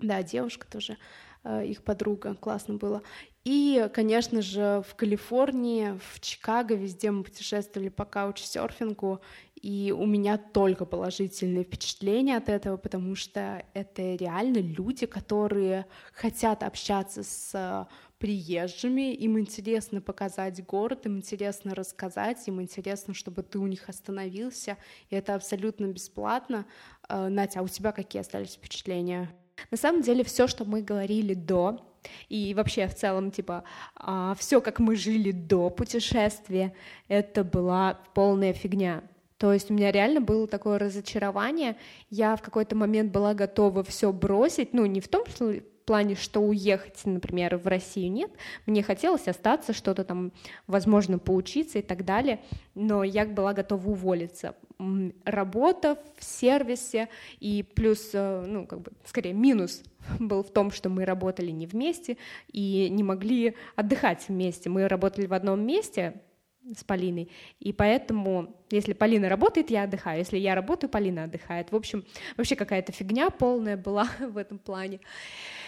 да, 0.00 0.24
девушка 0.24 0.66
тоже, 0.68 0.98
а, 1.44 1.62
их 1.62 1.84
подруга, 1.84 2.34
классно 2.34 2.74
было. 2.74 3.02
И, 3.44 3.88
конечно 3.92 4.42
же, 4.42 4.84
в 4.88 4.94
Калифорнии, 4.94 5.98
в 6.12 6.20
Чикаго, 6.20 6.74
везде 6.74 7.10
мы 7.10 7.24
путешествовали 7.24 7.88
по 7.88 8.04
каучсерфингу, 8.04 9.20
и 9.62 9.94
у 9.96 10.06
меня 10.06 10.38
только 10.38 10.84
положительные 10.84 11.62
впечатления 11.62 12.36
от 12.36 12.48
этого, 12.48 12.76
потому 12.76 13.14
что 13.14 13.64
это 13.74 14.16
реально 14.16 14.58
люди, 14.58 15.06
которые 15.06 15.86
хотят 16.12 16.64
общаться 16.64 17.22
с 17.22 17.88
приезжими, 18.18 19.14
им 19.14 19.38
интересно 19.38 20.00
показать 20.00 20.64
город, 20.64 21.06
им 21.06 21.16
интересно 21.16 21.74
рассказать, 21.74 22.46
им 22.46 22.60
интересно, 22.60 23.14
чтобы 23.14 23.42
ты 23.42 23.58
у 23.58 23.66
них 23.66 23.88
остановился, 23.88 24.78
и 25.10 25.16
это 25.16 25.34
абсолютно 25.34 25.86
бесплатно. 25.86 26.66
Э, 27.08 27.28
Натя, 27.28 27.60
а 27.60 27.62
у 27.62 27.68
тебя 27.68 27.90
какие 27.90 28.20
остались 28.20 28.54
впечатления? 28.54 29.28
На 29.70 29.76
самом 29.76 30.02
деле 30.02 30.22
все, 30.24 30.46
что 30.46 30.64
мы 30.64 30.82
говорили 30.82 31.34
до, 31.34 31.84
и 32.28 32.54
вообще 32.54 32.86
в 32.86 32.94
целом, 32.94 33.30
типа, 33.30 33.64
а, 33.94 34.34
все, 34.36 34.60
как 34.60 34.80
мы 34.80 34.96
жили 34.96 35.30
до 35.30 35.70
путешествия, 35.70 36.74
это 37.08 37.44
была 37.44 38.00
полная 38.14 38.52
фигня. 38.52 39.02
То 39.42 39.52
есть 39.52 39.72
у 39.72 39.74
меня 39.74 39.90
реально 39.90 40.20
было 40.20 40.46
такое 40.46 40.78
разочарование. 40.78 41.74
Я 42.10 42.36
в 42.36 42.42
какой-то 42.42 42.76
момент 42.76 43.10
была 43.10 43.34
готова 43.34 43.82
все 43.82 44.12
бросить, 44.12 44.72
ну 44.72 44.86
не 44.86 45.00
в 45.00 45.08
том 45.08 45.26
что 45.26 45.54
плане, 45.84 46.14
что 46.14 46.38
уехать, 46.38 47.00
например, 47.04 47.56
в 47.56 47.66
Россию 47.66 48.12
нет. 48.12 48.30
Мне 48.66 48.84
хотелось 48.84 49.26
остаться, 49.26 49.72
что-то 49.72 50.04
там, 50.04 50.30
возможно, 50.68 51.18
поучиться 51.18 51.80
и 51.80 51.82
так 51.82 52.04
далее, 52.04 52.38
но 52.76 53.02
я 53.02 53.26
была 53.26 53.52
готова 53.52 53.84
уволиться. 53.88 54.54
Работа 55.24 55.98
в 56.16 56.22
сервисе 56.22 57.08
и 57.40 57.64
плюс, 57.64 58.10
э, 58.12 58.44
ну, 58.46 58.64
как 58.64 58.82
бы, 58.82 58.92
скорее, 59.04 59.32
минус 59.32 59.82
был 60.20 60.44
в 60.44 60.52
том, 60.52 60.70
что 60.70 60.88
мы 60.88 61.04
работали 61.04 61.50
не 61.50 61.66
вместе 61.66 62.16
и 62.52 62.88
не 62.88 63.02
могли 63.02 63.56
отдыхать 63.74 64.28
вместе. 64.28 64.70
Мы 64.70 64.86
работали 64.86 65.26
в 65.26 65.34
одном 65.34 65.66
месте, 65.66 66.22
с 66.76 66.84
Полиной. 66.84 67.30
И 67.60 67.72
поэтому, 67.72 68.56
если 68.70 68.92
Полина 68.92 69.28
работает, 69.28 69.70
я 69.70 69.84
отдыхаю. 69.84 70.18
Если 70.18 70.38
я 70.38 70.54
работаю, 70.54 70.90
Полина 70.90 71.24
отдыхает. 71.24 71.72
В 71.72 71.76
общем, 71.76 72.04
вообще 72.36 72.56
какая-то 72.56 72.92
фигня 72.92 73.30
полная 73.30 73.76
была 73.76 74.08
в 74.20 74.36
этом 74.36 74.58
плане. 74.58 75.00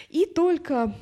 И 0.09 0.25
только 0.25 0.95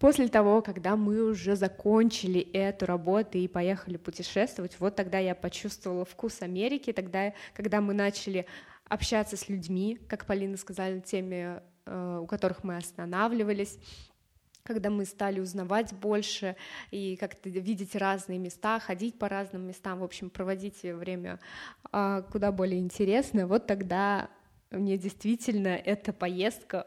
после 0.00 0.28
того, 0.28 0.62
когда 0.62 0.96
мы 0.96 1.22
уже 1.22 1.56
закончили 1.56 2.40
эту 2.40 2.86
работу 2.86 3.38
и 3.38 3.48
поехали 3.48 3.96
путешествовать, 3.96 4.76
вот 4.78 4.96
тогда 4.96 5.18
я 5.18 5.34
почувствовала 5.34 6.04
вкус 6.04 6.42
Америки, 6.42 6.92
тогда, 6.92 7.32
когда 7.54 7.80
мы 7.80 7.94
начали 7.94 8.46
общаться 8.88 9.36
с 9.36 9.48
людьми, 9.48 9.98
как 10.08 10.26
Полина 10.26 10.56
сказала, 10.56 11.00
теми, 11.00 11.60
э, 11.86 12.18
у 12.22 12.26
которых 12.26 12.64
мы 12.64 12.76
останавливались, 12.76 13.78
когда 14.62 14.90
мы 14.90 15.04
стали 15.04 15.40
узнавать 15.40 15.92
больше 15.94 16.56
и 16.90 17.16
как-то 17.16 17.48
видеть 17.48 17.96
разные 17.96 18.38
места, 18.38 18.78
ходить 18.78 19.18
по 19.18 19.28
разным 19.28 19.62
местам, 19.66 20.00
в 20.00 20.04
общем, 20.04 20.30
проводить 20.30 20.82
время 20.82 21.40
а, 21.90 22.22
куда 22.22 22.52
более 22.52 22.80
интересно, 22.80 23.46
вот 23.46 23.66
тогда 23.66 24.28
мне 24.70 24.98
действительно 24.98 25.68
эта 25.68 26.12
поездка 26.12 26.86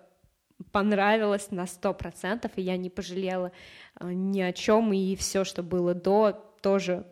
понравилась 0.71 1.51
на 1.51 1.65
сто 1.65 1.93
процентов, 1.93 2.51
и 2.55 2.61
я 2.61 2.77
не 2.77 2.89
пожалела 2.89 3.51
а, 3.95 4.13
ни 4.13 4.41
о 4.41 4.53
чем, 4.53 4.93
и 4.93 5.15
все, 5.15 5.43
что 5.43 5.63
было 5.63 5.93
до, 5.93 6.31
тоже, 6.61 7.05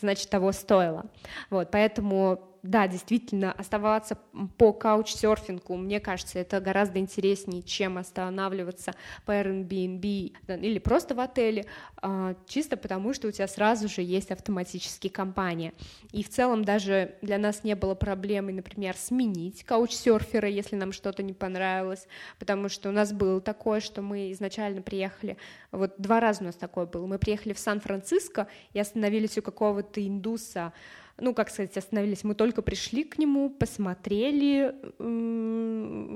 значит, 0.00 0.30
того 0.30 0.52
стоило. 0.52 1.06
Вот, 1.50 1.70
поэтому 1.70 2.55
да, 2.66 2.88
действительно, 2.88 3.52
оставаться 3.52 4.18
по 4.58 4.72
каучсерфингу, 4.72 5.76
мне 5.76 6.00
кажется, 6.00 6.38
это 6.38 6.60
гораздо 6.60 6.98
интереснее, 6.98 7.62
чем 7.62 7.98
останавливаться 7.98 8.94
по 9.24 9.32
Airbnb 9.32 10.32
или 10.48 10.78
просто 10.78 11.14
в 11.14 11.20
отеле, 11.20 11.66
а, 11.96 12.34
чисто 12.46 12.76
потому, 12.76 13.14
что 13.14 13.28
у 13.28 13.30
тебя 13.30 13.48
сразу 13.48 13.88
же 13.88 14.02
есть 14.02 14.30
автоматические 14.30 15.10
компании. 15.10 15.72
И 16.12 16.22
в 16.22 16.28
целом 16.28 16.64
даже 16.64 17.16
для 17.22 17.38
нас 17.38 17.64
не 17.64 17.74
было 17.74 17.94
проблемы, 17.94 18.52
например, 18.52 18.96
сменить 18.96 19.64
каучсерфера, 19.64 20.48
если 20.48 20.76
нам 20.76 20.92
что-то 20.92 21.22
не 21.22 21.32
понравилось, 21.32 22.06
потому 22.38 22.68
что 22.68 22.88
у 22.88 22.92
нас 22.92 23.12
было 23.12 23.40
такое, 23.40 23.80
что 23.80 24.02
мы 24.02 24.32
изначально 24.32 24.82
приехали, 24.82 25.36
вот 25.72 25.94
два 25.98 26.20
раза 26.20 26.42
у 26.42 26.46
нас 26.46 26.56
такое 26.56 26.86
было, 26.86 27.06
мы 27.06 27.18
приехали 27.18 27.52
в 27.52 27.58
Сан-Франциско 27.58 28.48
и 28.72 28.80
остановились 28.80 29.38
у 29.38 29.42
какого-то 29.42 30.06
индуса, 30.06 30.72
ну, 31.18 31.34
как 31.34 31.50
сказать, 31.50 31.76
остановились. 31.76 32.24
Мы 32.24 32.34
только 32.34 32.62
пришли 32.62 33.04
к 33.04 33.18
нему, 33.18 33.50
посмотрели 33.50 34.74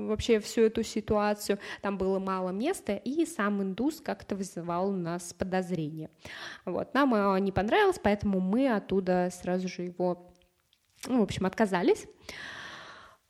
вообще 0.07 0.39
всю 0.39 0.61
эту 0.61 0.83
ситуацию. 0.83 1.59
Там 1.81 1.97
было 1.97 2.19
мало 2.19 2.49
места, 2.49 2.95
и 2.95 3.25
сам 3.25 3.61
индус 3.61 4.01
как-то 4.01 4.35
вызывал 4.35 4.89
у 4.89 4.95
нас 4.95 5.33
подозрения. 5.33 6.09
Вот. 6.65 6.93
Нам 6.93 7.15
э, 7.15 7.39
не 7.39 7.51
понравилось, 7.51 7.99
поэтому 8.01 8.39
мы 8.39 8.69
оттуда 8.69 9.29
сразу 9.31 9.67
же 9.67 9.83
его, 9.83 10.31
ну, 11.07 11.19
в 11.19 11.23
общем, 11.23 11.45
отказались. 11.45 12.05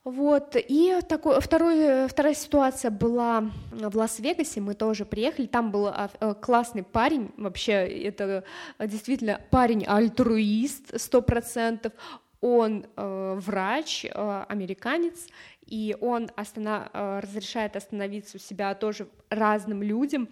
Вот, 0.03 0.55
и 0.55 0.99
такой, 1.07 1.39
второй, 1.41 2.07
вторая 2.07 2.33
ситуация 2.33 2.89
была 2.89 3.51
в 3.71 3.95
Лас-Вегасе, 3.95 4.59
мы 4.59 4.73
тоже 4.73 5.05
приехали, 5.05 5.45
там 5.45 5.69
был 5.69 5.87
а, 5.87 6.09
э, 6.19 6.33
классный 6.41 6.81
парень, 6.81 7.31
вообще, 7.37 7.73
это 7.73 8.43
действительно 8.79 9.39
парень 9.51 9.85
альтруист, 9.85 10.99
сто 10.99 11.21
процентов, 11.21 11.93
Он 12.39 12.87
э, 12.95 13.35
врач, 13.39 14.05
э, 14.05 14.45
американец, 14.49 15.27
и 15.67 15.95
он 16.01 16.31
останов... 16.35 16.89
Э, 16.93 17.19
разрешает 17.19 17.75
остановиться 17.75 18.37
у 18.37 18.39
себя 18.39 18.73
тоже 18.73 19.07
разным 19.29 19.83
людям, 19.83 20.29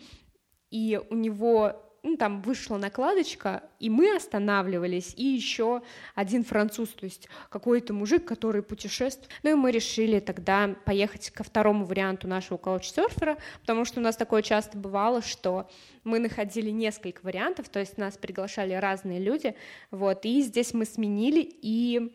и 0.72 1.00
у 1.12 1.16
него 1.16 1.76
ну, 2.04 2.18
там 2.18 2.42
вышла 2.42 2.78
накладочка, 2.78 3.64
и 3.80 3.90
мы 3.90 4.16
останавливались, 4.16 5.14
и 5.16 5.24
еще 5.24 5.82
один 6.16 6.44
француз, 6.44 6.90
то 6.90 7.06
есть 7.06 7.28
какой-то 7.50 7.94
мужик, 7.94 8.26
который 8.26 8.62
путешествует. 8.64 9.30
Ну 9.44 9.52
и 9.52 9.54
мы 9.54 9.72
решили 9.72 10.20
тогда 10.20 10.76
поехать 10.86 11.30
ко 11.32 11.44
второму 11.44 11.86
варианту 11.86 12.28
нашего 12.28 12.58
каучсерфера, 12.58 13.38
потому 13.62 13.86
что 13.86 14.00
у 14.00 14.04
нас 14.04 14.16
такое 14.16 14.42
часто 14.42 14.78
бывало, 14.78 15.22
что 15.22 15.70
мы 16.04 16.20
находили 16.20 16.70
несколько 16.70 17.22
вариантов, 17.24 17.70
то 17.70 17.80
есть 17.80 17.98
нас 17.98 18.18
приглашали 18.18 18.74
разные 18.74 19.20
люди, 19.20 19.56
вот, 19.92 20.26
и 20.26 20.42
здесь 20.42 20.74
мы 20.74 20.86
сменили, 20.86 21.42
и 21.62 22.14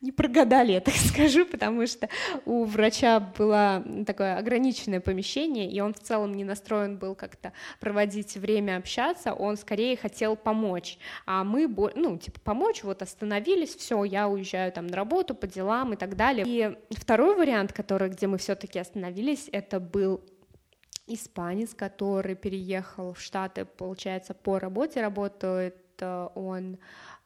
не 0.00 0.12
прогадали, 0.12 0.72
я 0.72 0.80
так 0.80 0.94
скажу, 1.12 1.44
потому 1.46 1.86
что 1.86 2.08
у 2.44 2.64
врача 2.64 3.20
было 3.20 3.84
такое 4.06 4.36
ограниченное 4.36 5.00
помещение, 5.00 5.70
и 5.70 5.80
он 5.80 5.94
в 5.94 6.00
целом 6.00 6.34
не 6.34 6.44
настроен 6.44 6.98
был 6.98 7.14
как-то 7.14 7.52
проводить 7.80 8.36
время, 8.36 8.78
общаться, 8.78 9.32
он 9.32 9.56
скорее 9.56 9.96
хотел 9.96 10.36
помочь, 10.36 10.98
а 11.26 11.44
мы, 11.44 11.68
ну, 11.94 12.18
типа, 12.18 12.40
помочь, 12.40 12.82
вот 12.82 13.02
остановились, 13.02 13.74
все, 13.76 14.04
я 14.04 14.28
уезжаю 14.28 14.72
там 14.72 14.86
на 14.86 14.96
работу, 14.96 15.34
по 15.34 15.46
делам 15.46 15.92
и 15.92 15.96
так 15.96 16.16
далее. 16.16 16.44
И 16.46 16.76
второй 16.90 17.36
вариант, 17.36 17.72
который, 17.72 18.08
где 18.08 18.26
мы 18.26 18.38
все-таки 18.38 18.78
остановились, 18.78 19.48
это 19.52 19.80
был 19.80 20.22
испанец, 21.06 21.74
который 21.74 22.36
переехал 22.36 23.12
в 23.12 23.20
Штаты, 23.20 23.64
получается, 23.64 24.32
по 24.32 24.58
работе 24.58 25.00
работает 25.00 25.76
э, 26.00 26.28
он 26.34 26.78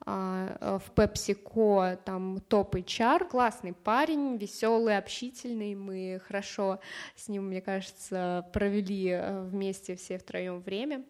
в 0.06 0.82
PepsiCo 0.94 1.98
там 2.04 2.40
топ 2.48 2.74
HR, 2.76 3.26
классный 3.26 3.72
парень, 3.72 4.36
веселый, 4.36 4.98
общительный, 4.98 5.74
мы 5.74 6.20
хорошо 6.26 6.80
с 7.16 7.28
ним, 7.28 7.48
мне 7.48 7.62
кажется, 7.62 8.46
провели 8.52 9.08
э, 9.08 9.42
вместе 9.44 9.96
все 9.96 10.18
втроем 10.18 10.60
время. 10.60 11.04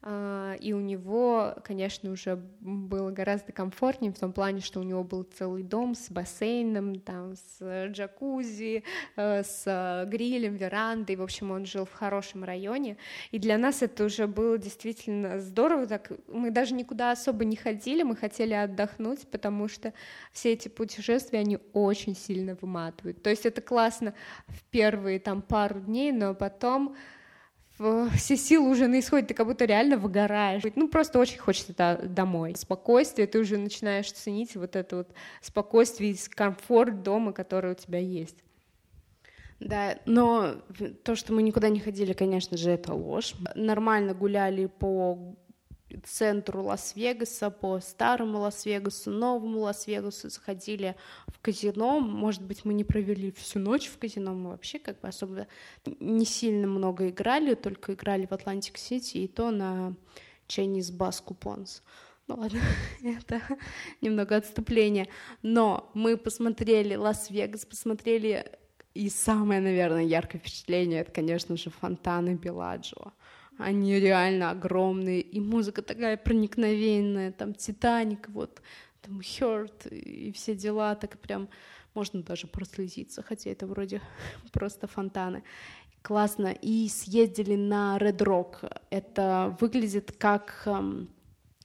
А, 0.00 0.54
и 0.60 0.72
у 0.72 0.80
него, 0.80 1.56
конечно, 1.64 2.12
уже 2.12 2.36
было 2.60 3.10
гораздо 3.10 3.52
комфортнее 3.52 4.12
в 4.12 4.18
том 4.18 4.32
плане, 4.32 4.60
что 4.60 4.78
у 4.78 4.84
него 4.84 5.02
был 5.02 5.24
целый 5.24 5.64
дом 5.64 5.96
с 5.96 6.08
бассейном, 6.08 7.00
там, 7.00 7.34
с 7.34 7.88
джакузи, 7.88 8.84
э, 9.16 9.42
с 9.42 10.04
грилем, 10.06 10.54
верандой, 10.54 11.16
в 11.16 11.22
общем, 11.22 11.50
он 11.50 11.66
жил 11.66 11.84
в 11.84 11.92
хорошем 11.92 12.44
районе, 12.44 12.96
и 13.32 13.40
для 13.40 13.58
нас 13.58 13.82
это 13.82 14.04
уже 14.04 14.28
было 14.28 14.56
действительно 14.56 15.40
здорово, 15.40 15.86
так 15.86 16.12
мы 16.28 16.52
даже 16.52 16.74
никуда 16.74 17.10
особо 17.10 17.44
не 17.44 17.56
ходили, 17.56 18.04
мы 18.04 18.14
хотели 18.14 18.54
отдохнуть, 18.54 19.26
потому 19.28 19.66
что 19.66 19.92
все 20.32 20.52
эти 20.52 20.68
путешествия, 20.68 21.40
они 21.40 21.58
очень 21.72 22.14
сильно 22.14 22.56
выматывают, 22.60 23.20
то 23.24 23.30
есть 23.30 23.46
это 23.46 23.60
классно 23.60 24.14
в 24.46 24.62
первые 24.70 25.18
там 25.18 25.42
пару 25.42 25.80
дней, 25.80 26.12
но 26.12 26.34
потом 26.34 26.94
все 28.14 28.36
силы 28.36 28.70
уже 28.70 28.88
на 28.88 28.98
исходе, 28.98 29.26
ты 29.26 29.34
как 29.34 29.46
будто 29.46 29.64
реально 29.64 29.96
выгораешь. 29.96 30.62
Ну, 30.74 30.88
просто 30.88 31.18
очень 31.18 31.38
хочется 31.38 32.00
домой. 32.02 32.54
Спокойствие, 32.56 33.26
ты 33.26 33.38
уже 33.38 33.56
начинаешь 33.56 34.10
ценить 34.10 34.56
вот 34.56 34.76
это 34.76 34.96
вот 34.96 35.10
спокойствие 35.40 36.12
и 36.12 36.18
комфорт 36.30 37.02
дома, 37.02 37.32
который 37.32 37.72
у 37.72 37.74
тебя 37.74 37.98
есть. 37.98 38.36
Да, 39.60 39.98
но 40.06 40.54
то, 41.02 41.16
что 41.16 41.32
мы 41.32 41.42
никуда 41.42 41.68
не 41.68 41.80
ходили, 41.80 42.12
конечно 42.12 42.56
же, 42.56 42.70
это 42.70 42.94
ложь. 42.94 43.34
Нормально 43.54 44.14
гуляли 44.14 44.66
по 44.66 45.36
центру 46.04 46.62
Лас-Вегаса, 46.62 47.50
по 47.50 47.80
старому 47.80 48.38
Лас-Вегасу, 48.40 49.10
новому 49.10 49.60
Лас-Вегасу, 49.60 50.30
заходили 50.30 50.96
в 51.26 51.40
казино. 51.40 52.00
Может 52.00 52.42
быть, 52.42 52.64
мы 52.64 52.74
не 52.74 52.84
провели 52.84 53.32
всю 53.32 53.58
ночь 53.58 53.88
в 53.88 53.98
казино, 53.98 54.34
мы 54.34 54.50
вообще 54.50 54.78
как 54.78 55.00
бы 55.00 55.08
особо 55.08 55.46
не 56.00 56.24
сильно 56.24 56.66
много 56.66 57.08
играли, 57.08 57.54
только 57.54 57.94
играли 57.94 58.26
в 58.26 58.32
Атлантик-Сити, 58.32 59.18
и 59.18 59.28
то 59.28 59.50
на 59.50 59.94
Chinese 60.46 60.96
bus 60.96 61.22
coupons. 61.24 61.82
Ну 62.26 62.36
ладно, 62.36 62.60
это 63.02 63.40
немного 64.00 64.36
отступление. 64.36 65.08
Но 65.42 65.90
мы 65.94 66.16
посмотрели 66.16 66.94
Лас-Вегас, 66.94 67.64
посмотрели 67.64 68.58
и 68.94 69.08
самое, 69.10 69.60
наверное, 69.60 70.02
яркое 70.02 70.40
впечатление, 70.40 71.02
это, 71.02 71.12
конечно 71.12 71.56
же, 71.56 71.70
фонтаны 71.70 72.34
Белладжио. 72.34 73.12
Они 73.58 73.98
реально 73.98 74.50
огромные, 74.50 75.20
и 75.20 75.40
музыка 75.40 75.82
такая 75.82 76.16
проникновенная, 76.16 77.32
там 77.32 77.54
Титаник, 77.54 78.28
вот, 78.28 78.62
там 79.02 79.20
Hurt 79.20 79.88
и 79.88 80.32
все 80.32 80.54
дела, 80.54 80.94
так 80.94 81.18
прям 81.18 81.48
можно 81.94 82.22
даже 82.22 82.46
прослезиться, 82.46 83.22
хотя 83.22 83.50
это 83.50 83.66
вроде 83.66 84.00
просто 84.52 84.86
фонтаны. 84.86 85.42
Классно. 86.02 86.54
И 86.62 86.88
съездили 86.88 87.56
на 87.56 87.98
Red 88.00 88.18
Rock. 88.18 88.72
Это 88.88 89.56
выглядит 89.60 90.12
как 90.16 90.62
эм, 90.64 91.08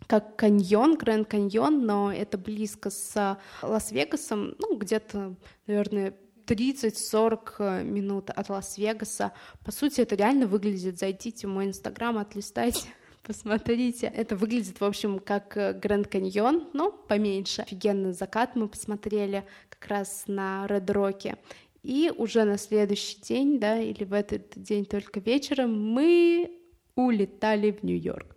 как 0.07 0.35
каньон, 0.35 0.95
Гранд 0.95 1.27
Каньон, 1.27 1.85
но 1.85 2.11
это 2.11 2.37
близко 2.37 2.89
с 2.89 3.39
Лас-Вегасом, 3.61 4.55
ну, 4.59 4.77
где-то, 4.77 5.35
наверное, 5.67 6.13
30-40 6.45 7.39
э, 7.59 7.83
минут 7.83 8.29
от 8.29 8.49
Лас-Вегаса. 8.49 9.33
По 9.63 9.71
сути, 9.71 10.01
это 10.01 10.15
реально 10.15 10.47
выглядит. 10.47 10.99
Зайдите 10.99 11.47
в 11.47 11.49
мой 11.49 11.65
инстаграм, 11.65 12.17
отлистайте, 12.17 12.87
посмотрите. 13.23 14.07
Это 14.07 14.35
выглядит, 14.35 14.79
в 14.79 14.85
общем, 14.85 15.19
как 15.19 15.57
э, 15.57 15.73
Гранд 15.73 16.07
Каньон, 16.07 16.69
но 16.73 16.91
поменьше. 16.91 17.61
Офигенный 17.61 18.13
закат 18.13 18.55
мы 18.55 18.67
посмотрели 18.67 19.45
как 19.69 19.87
раз 19.87 20.23
на 20.27 20.67
Ред 20.67 20.89
Роке. 20.89 21.37
И 21.83 22.11
уже 22.15 22.45
на 22.45 22.57
следующий 22.57 23.19
день, 23.21 23.59
да, 23.59 23.79
или 23.79 24.05
в 24.05 24.13
этот 24.13 24.53
день 24.55 24.85
только 24.85 25.19
вечером 25.19 25.91
мы 25.91 26.59
улетали 26.95 27.71
в 27.71 27.83
Нью-Йорк. 27.83 28.35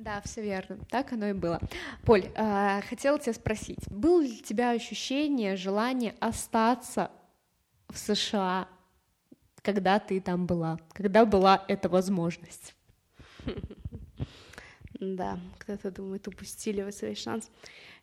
Да, 0.00 0.22
все 0.22 0.40
верно, 0.40 0.78
так 0.88 1.12
оно 1.12 1.28
и 1.28 1.32
было. 1.34 1.60
Поль, 2.06 2.24
э, 2.34 2.80
хотела 2.88 3.18
тебя 3.18 3.34
спросить, 3.34 3.86
было 3.90 4.22
ли 4.22 4.32
у 4.32 4.42
тебя 4.42 4.70
ощущение, 4.70 5.56
желание 5.56 6.14
остаться 6.20 7.10
в 7.90 7.98
США, 7.98 8.66
когда 9.60 9.98
ты 9.98 10.22
там 10.22 10.46
была, 10.46 10.78
когда 10.94 11.26
была 11.26 11.64
эта 11.68 11.88
возможность? 11.88 12.74
Да, 15.00 15.38
кто-то 15.58 15.90
думает, 15.90 16.28
упустили 16.28 16.82
вы 16.82 16.92
свой 16.92 17.14
шанс. 17.14 17.50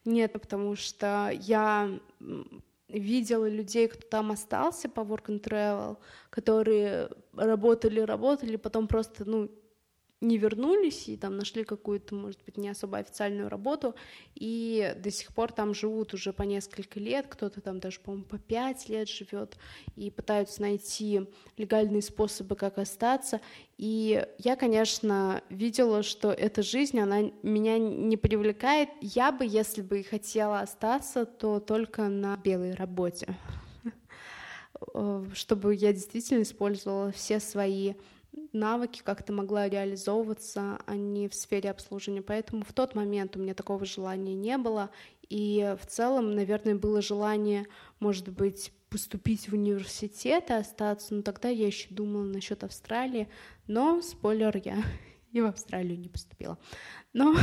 Нет, 0.04 0.34
потому 0.34 0.76
что 0.76 1.30
я 1.32 1.92
видела 2.88 3.48
людей, 3.48 3.88
кто 3.88 4.02
там 4.08 4.32
остался 4.32 4.90
по 4.90 5.02
work 5.02 5.26
and 5.28 5.44
travel, 5.44 5.98
которые 6.32 7.10
работали, 7.36 8.00
работали, 8.00 8.56
потом 8.56 8.88
просто, 8.88 9.26
ну, 9.26 9.52
не 10.20 10.38
вернулись 10.38 11.08
и 11.08 11.16
там 11.16 11.38
нашли 11.38 11.64
какую-то, 11.64 12.16
может 12.16 12.44
быть, 12.44 12.58
не 12.58 12.70
особо 12.70 12.98
официальную 12.98 13.50
работу, 13.50 13.96
и 14.34 14.96
до 14.98 15.12
сих 15.12 15.34
пор 15.34 15.52
там 15.52 15.74
живут 15.74 16.14
уже 16.14 16.34
по 16.34 16.42
несколько 16.44 17.00
лет, 17.00 17.28
кто-то 17.28 17.62
там 17.62 17.80
даже, 17.80 18.00
по-моему, 18.00 18.26
по 18.26 18.40
пять 18.40 18.90
лет 18.90 19.08
живет, 19.08 19.58
и 19.96 20.10
пытаются 20.10 20.62
найти 20.62 21.22
легальные 21.58 22.02
способы, 22.02 22.56
как 22.56 22.80
остаться. 22.80 23.42
И 23.78 24.26
я, 24.40 24.56
конечно, 24.56 25.44
видела, 25.50 26.02
что 26.02 26.32
эта 26.32 26.64
жизнь, 26.64 27.00
она 27.00 27.32
меня 27.44 27.78
не 27.78 28.18
привлекает. 28.18 28.90
Я 29.02 29.32
бы, 29.32 29.46
если 29.46 29.84
бы 29.84 30.00
и 30.00 30.04
хотела 30.04 30.62
остаться, 30.62 31.26
то 31.26 31.60
только 31.60 32.08
на 32.08 32.36
белой 32.38 32.74
работе, 32.74 33.38
чтобы 35.34 35.76
я 35.76 35.94
действительно 35.94 36.42
использовала 36.42 37.12
все 37.12 37.40
свои 37.40 37.94
навыки 38.54 39.02
как-то 39.04 39.34
могла 39.34 39.70
реализовываться, 39.70 40.80
а 40.86 40.96
не 40.96 41.28
в 41.28 41.36
сфере 41.36 41.72
обслуживания. 41.72 42.22
Поэтому 42.22 42.64
в 42.64 42.74
тот 42.74 42.96
момент 42.96 43.36
у 43.36 43.40
меня 43.40 43.54
такого 43.54 43.86
желания 43.86 44.36
не 44.36 44.58
было. 44.58 44.90
И 45.30 45.76
в 45.82 45.86
целом, 45.86 46.36
наверное, 46.36 46.76
было 46.76 47.02
желание, 47.02 47.66
может 48.00 48.30
быть, 48.30 48.72
поступить 48.90 49.50
в 49.50 49.54
университет 49.54 50.50
и 50.50 50.54
остаться. 50.54 51.14
Но 51.14 51.22
тогда 51.22 51.50
я 51.50 51.68
еще 51.68 51.88
думала 51.90 52.24
насчет 52.24 52.64
Австралии. 52.64 53.28
Но, 53.68 54.02
спойлер, 54.02 54.60
я 54.64 54.84
и 55.32 55.42
в 55.42 55.46
Австралию 55.46 56.00
не 56.00 56.10
поступила. 56.10 56.58
Но 57.14 57.36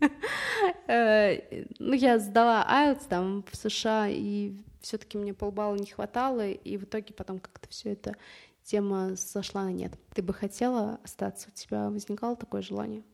э, 0.86 1.64
ну, 1.78 1.92
я 1.92 2.18
сдала 2.18 2.66
IELTS 2.68 3.08
там 3.08 3.44
в 3.50 3.56
США, 3.56 4.08
и 4.08 4.52
все-таки 4.80 5.18
мне 5.18 5.34
полбалла 5.34 5.76
не 5.76 5.86
хватало, 5.86 6.48
и 6.48 6.76
в 6.76 6.84
итоге 6.84 7.14
потом 7.14 7.38
как-то 7.38 7.68
все 7.68 7.92
это 7.92 8.16
тема 8.64 9.16
сошла 9.16 9.64
на 9.64 9.72
нет. 9.72 9.92
Ты 10.14 10.22
бы 10.22 10.32
хотела 10.32 11.00
остаться? 11.04 11.48
У 11.48 11.52
тебя 11.52 11.90
возникало 11.90 12.36
такое 12.36 12.62
желание? 12.62 13.04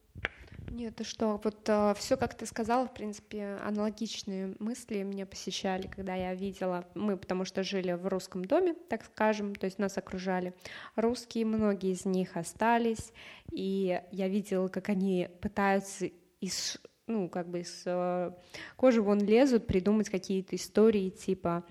Нет, 0.70 0.96
ты 0.96 1.04
что, 1.04 1.40
вот 1.42 1.68
э, 1.68 1.94
все, 1.96 2.16
как 2.16 2.34
ты 2.34 2.44
сказала, 2.44 2.86
в 2.86 2.92
принципе, 2.92 3.58
аналогичные 3.64 4.56
мысли 4.58 5.02
меня 5.02 5.24
посещали, 5.24 5.86
когда 5.86 6.14
я 6.14 6.34
видела, 6.34 6.84
мы 6.94 7.16
потому 7.16 7.44
что 7.44 7.62
жили 7.62 7.92
в 7.92 8.06
русском 8.08 8.44
доме, 8.44 8.74
так 8.74 9.04
скажем, 9.04 9.54
то 9.54 9.66
есть 9.66 9.78
нас 9.78 9.96
окружали 9.96 10.54
русские, 10.96 11.46
многие 11.46 11.92
из 11.92 12.04
них 12.04 12.36
остались, 12.36 13.12
и 13.52 14.00
я 14.10 14.28
видела, 14.28 14.68
как 14.68 14.88
они 14.88 15.28
пытаются 15.40 16.10
из 16.40 16.78
ну, 17.06 17.28
как 17.28 17.48
бы 17.48 17.62
с 17.62 17.82
э, 17.86 18.32
кожи 18.76 19.00
вон 19.00 19.20
лезут 19.20 19.66
придумать 19.68 20.10
какие-то 20.10 20.56
истории 20.56 21.10
типа 21.10 21.64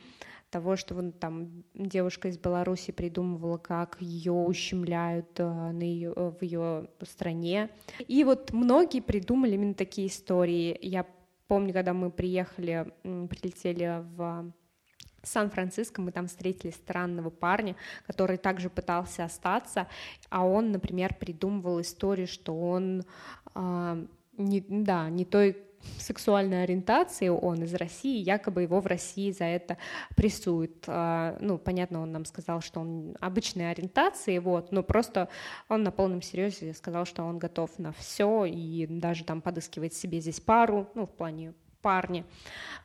того, 0.55 0.77
что 0.77 0.95
вон 0.95 1.11
там 1.11 1.65
девушка 1.73 2.29
из 2.29 2.37
Беларуси 2.37 2.91
придумывала, 2.91 3.57
как 3.57 3.97
ее 3.99 4.31
ущемляют 4.31 5.37
э, 5.37 5.43
на 5.43 5.83
ее, 5.83 6.13
э, 6.15 6.31
в 6.39 6.41
ее 6.41 6.87
стране. 7.01 7.69
И 8.07 8.23
вот 8.23 8.53
многие 8.53 9.01
придумали 9.01 9.55
именно 9.55 9.73
такие 9.73 10.07
истории. 10.07 10.79
Я 10.81 11.05
помню, 11.49 11.73
когда 11.73 11.93
мы 11.93 12.09
приехали, 12.09 12.89
прилетели 13.03 14.01
в 14.15 14.53
Сан-Франциско, 15.23 16.01
мы 16.01 16.13
там 16.13 16.27
встретили 16.27 16.71
странного 16.71 17.31
парня, 17.31 17.75
который 18.07 18.37
также 18.37 18.69
пытался 18.69 19.25
остаться, 19.25 19.87
а 20.29 20.45
он, 20.47 20.71
например, 20.71 21.15
придумывал 21.15 21.81
историю, 21.81 22.27
что 22.27 22.57
он 22.57 23.03
э, 23.55 24.05
не, 24.37 24.61
да, 24.69 25.09
не 25.09 25.25
той 25.25 25.64
сексуальной 25.99 26.63
ориентации, 26.63 27.27
он 27.29 27.63
из 27.63 27.73
России, 27.73 28.21
якобы 28.21 28.63
его 28.63 28.79
в 28.81 28.87
России 28.87 29.31
за 29.31 29.45
это 29.45 29.77
прессуют. 30.15 30.83
А, 30.87 31.37
ну, 31.39 31.57
понятно, 31.57 32.01
он 32.01 32.11
нам 32.11 32.25
сказал, 32.25 32.61
что 32.61 32.79
он 32.81 33.15
обычной 33.19 33.71
ориентации, 33.71 34.37
вот, 34.37 34.71
но 34.71 34.83
просто 34.83 35.29
он 35.69 35.83
на 35.83 35.91
полном 35.91 36.21
серьезе 36.21 36.73
сказал, 36.73 37.05
что 37.05 37.23
он 37.23 37.39
готов 37.39 37.77
на 37.79 37.91
все 37.93 38.45
и 38.45 38.85
даже 38.87 39.23
там 39.23 39.41
подыскивает 39.41 39.93
себе 39.93 40.19
здесь 40.19 40.39
пару, 40.39 40.87
ну, 40.95 41.05
в 41.05 41.11
плане 41.11 41.53
парня 41.85 42.25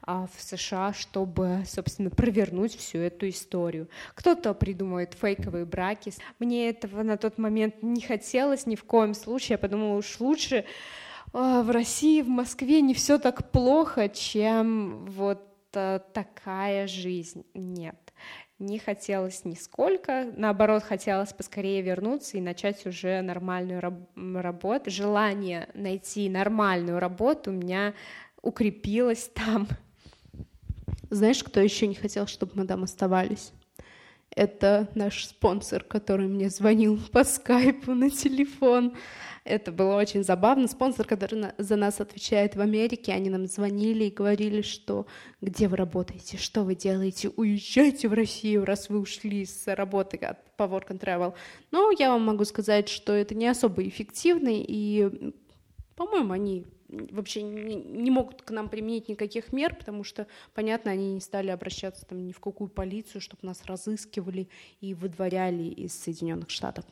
в 0.06 0.30
США, 0.36 0.92
чтобы, 0.92 1.62
собственно, 1.66 2.10
провернуть 2.10 2.76
всю 2.76 2.98
эту 2.98 3.30
историю. 3.30 3.88
Кто-то 4.14 4.52
придумывает 4.52 5.14
фейковые 5.14 5.64
браки. 5.64 6.12
Мне 6.38 6.68
этого 6.68 7.02
на 7.02 7.16
тот 7.16 7.38
момент 7.38 7.82
не 7.82 8.02
хотелось 8.02 8.66
ни 8.66 8.76
в 8.76 8.84
коем 8.84 9.14
случае. 9.14 9.54
Я 9.54 9.58
подумала, 9.58 9.96
уж 9.96 10.20
лучше 10.20 10.58
а, 10.58 10.64
в 11.32 11.70
России, 11.70 12.22
в 12.22 12.28
Москве 12.28 12.80
не 12.80 12.94
все 12.94 13.18
так 13.18 13.50
плохо, 13.50 14.08
чем 14.08 15.06
вот 15.06 15.42
э, 15.74 16.00
такая 16.12 16.86
жизнь. 16.86 17.44
Нет, 17.54 18.12
не 18.58 18.78
хотелось 18.78 19.44
нисколько, 19.44 20.30
наоборот, 20.36 20.82
хотелось 20.82 21.32
поскорее 21.32 21.82
вернуться 21.82 22.36
и 22.36 22.40
начать 22.40 22.84
уже 22.86 23.20
нормальную 23.22 23.80
раб- 23.80 24.10
работу. 24.16 24.90
Желание 24.90 25.68
найти 25.74 26.28
нормальную 26.28 26.98
работу 26.98 27.50
у 27.50 27.54
меня 27.54 27.94
укрепилось 28.42 29.30
там. 29.34 29.68
Знаешь, 31.10 31.42
кто 31.42 31.60
еще 31.60 31.86
не 31.86 31.94
хотел, 31.94 32.26
чтобы 32.26 32.52
мы 32.54 32.66
там 32.66 32.84
оставались? 32.84 33.52
Это 34.36 34.88
наш 34.94 35.24
спонсор, 35.26 35.82
который 35.82 36.28
мне 36.28 36.50
звонил 36.50 36.98
по 37.12 37.24
скайпу 37.24 37.94
на 37.94 38.10
телефон. 38.10 38.94
Это 39.44 39.72
было 39.72 39.96
очень 39.96 40.22
забавно. 40.22 40.68
Спонсор, 40.68 41.06
который 41.06 41.48
за 41.58 41.76
нас 41.76 42.00
отвечает 42.00 42.54
в 42.54 42.60
Америке, 42.60 43.12
они 43.12 43.30
нам 43.30 43.46
звонили 43.46 44.04
и 44.04 44.10
говорили, 44.10 44.62
что 44.62 45.06
где 45.40 45.66
вы 45.66 45.76
работаете, 45.76 46.36
что 46.36 46.62
вы 46.62 46.74
делаете, 46.76 47.30
уезжайте 47.36 48.06
в 48.08 48.12
Россию, 48.12 48.64
раз 48.64 48.88
вы 48.88 49.00
ушли 49.00 49.44
с 49.46 49.66
работы 49.74 50.18
по 50.56 50.64
Work 50.64 50.88
and 50.88 51.00
Travel. 51.00 51.34
Но 51.70 51.90
я 51.98 52.10
вам 52.10 52.24
могу 52.24 52.44
сказать, 52.44 52.88
что 52.88 53.12
это 53.12 53.34
не 53.34 53.48
особо 53.48 53.86
эффективно, 53.86 54.50
и, 54.52 55.32
по-моему, 55.96 56.32
они 56.32 56.66
вообще 56.90 57.42
не, 57.42 58.10
могут 58.10 58.42
к 58.42 58.50
нам 58.50 58.68
применить 58.68 59.08
никаких 59.08 59.52
мер, 59.52 59.74
потому 59.74 60.04
что, 60.04 60.26
понятно, 60.54 60.90
они 60.90 61.14
не 61.14 61.20
стали 61.20 61.48
обращаться 61.48 62.06
там 62.06 62.26
ни 62.26 62.32
в 62.32 62.40
какую 62.40 62.68
полицию, 62.68 63.20
чтобы 63.20 63.46
нас 63.46 63.64
разыскивали 63.64 64.48
и 64.80 64.94
выдворяли 64.94 65.64
из 65.64 65.94
Соединенных 65.94 66.50
Штатов. 66.50 66.84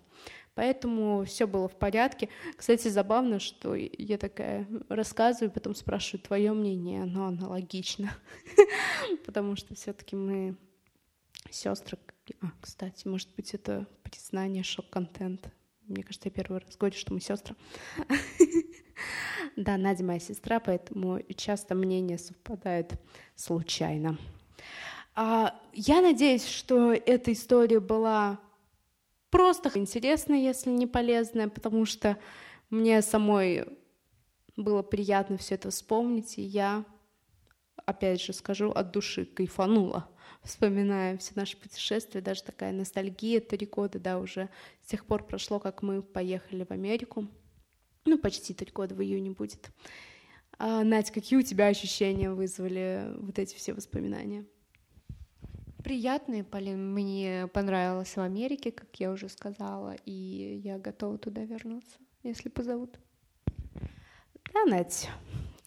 Поэтому 0.55 1.24
все 1.24 1.46
было 1.46 1.68
в 1.68 1.76
порядке. 1.76 2.28
Кстати, 2.57 2.88
забавно, 2.88 3.38
что 3.38 3.76
я 3.76 4.18
такая 4.18 4.66
рассказываю, 4.88 5.53
потом 5.53 5.74
спрашиваю 5.76 6.20
твое 6.20 6.53
мнение, 6.53 7.03
оно 7.03 7.26
аналогично, 7.26 8.12
потому 9.24 9.55
что 9.55 9.74
все-таки 9.76 10.16
мы 10.16 10.57
сестры. 11.51 11.99
А, 12.40 12.46
кстати, 12.61 13.07
может 13.07 13.28
быть, 13.36 13.55
это 13.55 13.86
признание 14.03 14.62
шок-контент. 14.64 15.49
Мне 15.89 16.03
кажется, 16.03 16.28
я 16.28 16.30
первый 16.30 16.61
раз 16.61 16.76
говорю, 16.76 16.97
что 16.97 17.12
мы 17.12 17.20
сестры. 17.20 17.57
Да, 19.57 19.76
Надя 19.76 20.05
моя 20.05 20.20
сестра, 20.20 20.61
поэтому 20.61 21.20
часто 21.36 21.74
мнения 21.74 22.18
совпадают 22.18 22.93
случайно. 23.34 24.18
А, 25.14 25.61
я 25.72 26.01
надеюсь, 26.01 26.47
что 26.47 26.93
эта 26.93 27.32
история 27.32 27.80
была 27.80 28.39
просто 29.30 29.70
интересно, 29.74 30.34
если 30.34 30.70
не 30.70 30.86
полезно, 30.86 31.49
потому 31.49 31.86
что 31.86 32.18
мне 32.70 33.03
самой 33.03 33.66
было 34.57 34.82
приятно 34.82 35.36
все 35.39 35.55
это 35.57 35.70
вспомнить, 35.70 36.39
и 36.39 36.43
я, 36.43 36.84
опять 37.84 38.20
же 38.22 38.32
скажу, 38.32 38.70
от 38.70 38.93
души 38.93 39.24
кайфанула, 39.24 40.09
вспоминая 40.43 41.16
все 41.18 41.32
наши 41.34 41.57
путешествия, 41.57 42.20
даже 42.20 42.43
такая 42.43 42.72
ностальгия, 42.72 43.41
три 43.41 43.66
года, 43.66 43.99
да, 43.99 44.18
уже 44.18 44.49
с 44.82 44.91
тех 44.91 45.05
пор 45.05 45.24
прошло, 45.24 45.59
как 45.59 45.82
мы 45.82 46.03
поехали 46.03 46.64
в 46.64 46.70
Америку, 46.70 47.28
ну, 48.05 48.18
почти 48.18 48.55
три 48.55 48.70
года 48.72 48.95
в 48.95 49.03
июне 49.03 49.30
будет. 49.30 49.70
А, 50.59 50.82
Надь, 50.82 51.11
какие 51.11 51.39
у 51.39 51.43
тебя 51.43 51.66
ощущения 51.66 52.30
вызвали 52.30 53.12
вот 53.18 53.39
эти 53.39 53.55
все 53.55 53.74
воспоминания? 53.74 54.47
приятные, 55.89 56.45
Полин. 56.45 56.93
Мне 56.93 57.49
понравилось 57.55 58.14
в 58.14 58.20
Америке, 58.20 58.70
как 58.70 58.89
я 59.01 59.11
уже 59.11 59.30
сказала, 59.30 59.97
и 60.05 60.61
я 60.62 60.78
готова 60.78 61.16
туда 61.16 61.45
вернуться, 61.45 61.97
если 62.22 62.51
позовут. 62.51 62.99
Да, 64.53 64.64
Надь, 64.66 65.09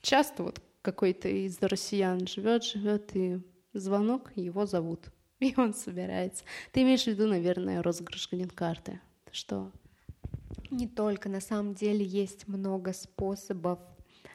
часто 0.04 0.44
вот 0.44 0.62
какой-то 0.84 1.28
из 1.28 1.60
россиян 1.62 2.28
живет, 2.28 2.64
живет, 2.64 3.16
и 3.16 3.42
звонок, 3.74 4.32
его 4.36 4.66
зовут, 4.66 5.12
и 5.40 5.54
он 5.58 5.74
собирается. 5.74 6.44
Ты 6.72 6.82
имеешь 6.84 7.04
в 7.04 7.08
виду, 7.08 7.28
наверное, 7.28 7.82
розыгрыш 7.82 8.30
грин-карты? 8.32 9.00
Что? 9.32 9.72
Не 10.70 10.88
только, 10.88 11.30
на 11.30 11.42
самом 11.42 11.74
деле 11.74 12.06
есть 12.06 12.48
много 12.48 12.94
способов 12.94 13.80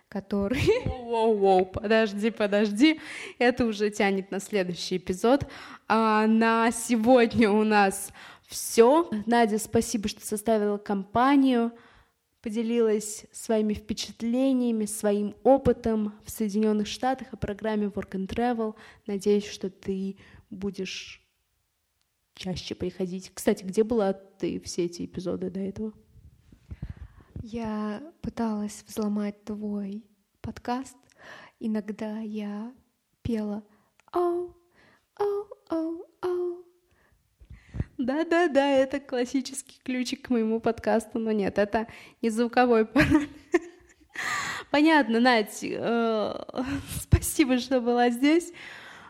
который... 0.08 0.62
Воу-воу, 0.86 1.64
подожди, 1.66 2.30
подожди. 2.30 3.00
Это 3.38 3.64
уже 3.64 3.90
тянет 3.90 4.30
на 4.30 4.40
следующий 4.40 4.98
эпизод. 4.98 5.46
А 5.88 6.26
на 6.26 6.70
сегодня 6.70 7.50
у 7.50 7.64
нас 7.64 8.12
все. 8.46 9.10
Надя, 9.26 9.58
спасибо, 9.58 10.08
что 10.08 10.24
составила 10.24 10.78
компанию, 10.78 11.72
поделилась 12.46 13.26
своими 13.32 13.74
впечатлениями, 13.74 14.84
своим 14.84 15.34
опытом 15.42 16.14
в 16.24 16.30
Соединенных 16.30 16.86
Штатах 16.86 17.32
о 17.32 17.36
программе 17.36 17.86
Work 17.86 18.10
and 18.10 18.28
Travel. 18.28 18.76
Надеюсь, 19.08 19.46
что 19.46 19.68
ты 19.68 20.16
будешь 20.48 21.26
чаще 22.36 22.76
приходить. 22.76 23.32
Кстати, 23.34 23.64
где 23.64 23.82
была 23.82 24.12
ты 24.12 24.60
все 24.60 24.84
эти 24.84 25.06
эпизоды 25.06 25.50
до 25.50 25.58
этого? 25.58 25.92
Я 27.42 28.12
пыталась 28.22 28.84
взломать 28.86 29.42
твой 29.42 30.04
подкаст. 30.40 30.96
Иногда 31.58 32.20
я 32.20 32.72
пела 33.22 33.64
«Оу, 34.12 34.56
оу, 35.18 35.48
оу, 35.68 36.06
оу». 36.22 36.65
Да-да-да, 37.98 38.70
это 38.72 39.00
классический 39.00 39.80
ключик 39.82 40.26
к 40.26 40.30
моему 40.30 40.60
подкасту, 40.60 41.18
но 41.18 41.32
нет, 41.32 41.58
это 41.58 41.86
не 42.20 42.28
звуковой 42.28 42.84
пароль. 42.84 43.28
Понятно, 44.70 45.20
Надь, 45.20 45.62
э, 45.62 46.44
спасибо, 47.00 47.58
что 47.58 47.80
была 47.80 48.10
здесь. 48.10 48.52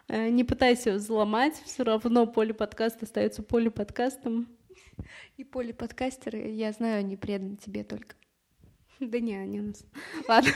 Э, 0.09 0.29
не 0.29 0.45
пытайся 0.45 0.93
взломать, 0.93 1.61
все 1.65 1.83
равно 1.83 2.27
поле 2.27 2.55
подкаста 2.55 3.07
остается 3.07 3.43
поле 3.43 3.71
подкастом. 3.71 4.49
И 5.37 5.45
поле 5.45 5.75
подкастеры, 5.75 6.51
я 6.51 6.73
знаю, 6.73 7.01
они 7.01 7.17
преданы 7.17 7.57
тебе 7.57 7.85
только. 7.85 8.15
Да 9.01 9.19
не, 9.21 9.37
они 9.37 9.61
у 9.61 9.65
нас. 9.65 9.85
Ладно. 10.27 10.51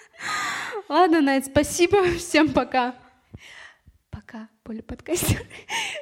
Ладно, 0.88 1.20
Найт, 1.20 1.46
спасибо. 1.46 2.04
Всем 2.16 2.52
пока. 2.52 2.96
Пока, 4.10 4.48
Поля 4.70 4.84
подкастер. 4.84 5.44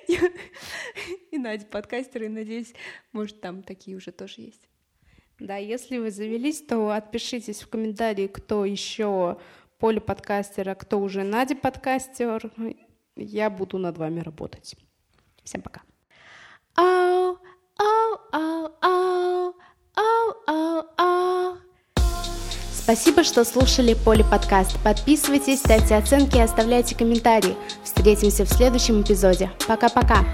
И 1.31 1.39
Надя 1.39 1.64
подкастер, 1.64 2.25
и 2.25 2.29
надеюсь, 2.29 2.75
может, 3.12 3.41
там 3.41 3.62
такие 3.62 3.97
уже 3.97 4.12
тоже 4.12 4.43
есть. 4.43 4.69
Да, 5.39 5.57
если 5.57 5.97
вы 5.97 6.11
завелись, 6.11 6.61
то 6.61 6.91
отпишитесь 6.91 7.62
в 7.62 7.71
комментарии, 7.71 8.27
кто 8.27 8.66
еще 8.66 9.39
Поля 9.79 10.01
подкастера, 10.01 10.75
кто 10.75 11.01
уже 11.01 11.25
Надя 11.25 11.57
подкастер. 11.57 12.53
Я 13.16 13.49
буду 13.49 13.79
над 13.79 13.97
вами 13.97 14.21
работать. 14.21 14.77
Всем 15.45 15.62
пока. 15.62 15.81
Ау, 16.75 17.39
ау, 17.79 18.19
ау, 18.33 18.75
ау. 18.83 19.55
Ау, 19.95 20.35
ау, 20.47 20.85
ау. 20.99 21.68
Спасибо, 22.89 23.22
что 23.22 23.45
слушали 23.45 23.93
Поли 23.93 24.22
подкаст. 24.22 24.78
Подписывайтесь, 24.82 25.59
ставьте 25.59 25.95
оценки 25.95 26.39
и 26.39 26.41
оставляйте 26.41 26.95
комментарии. 26.97 27.55
Встретимся 27.84 28.47
в 28.47 28.49
следующем 28.49 29.03
эпизоде. 29.03 29.51
Пока-пока. 29.66 30.24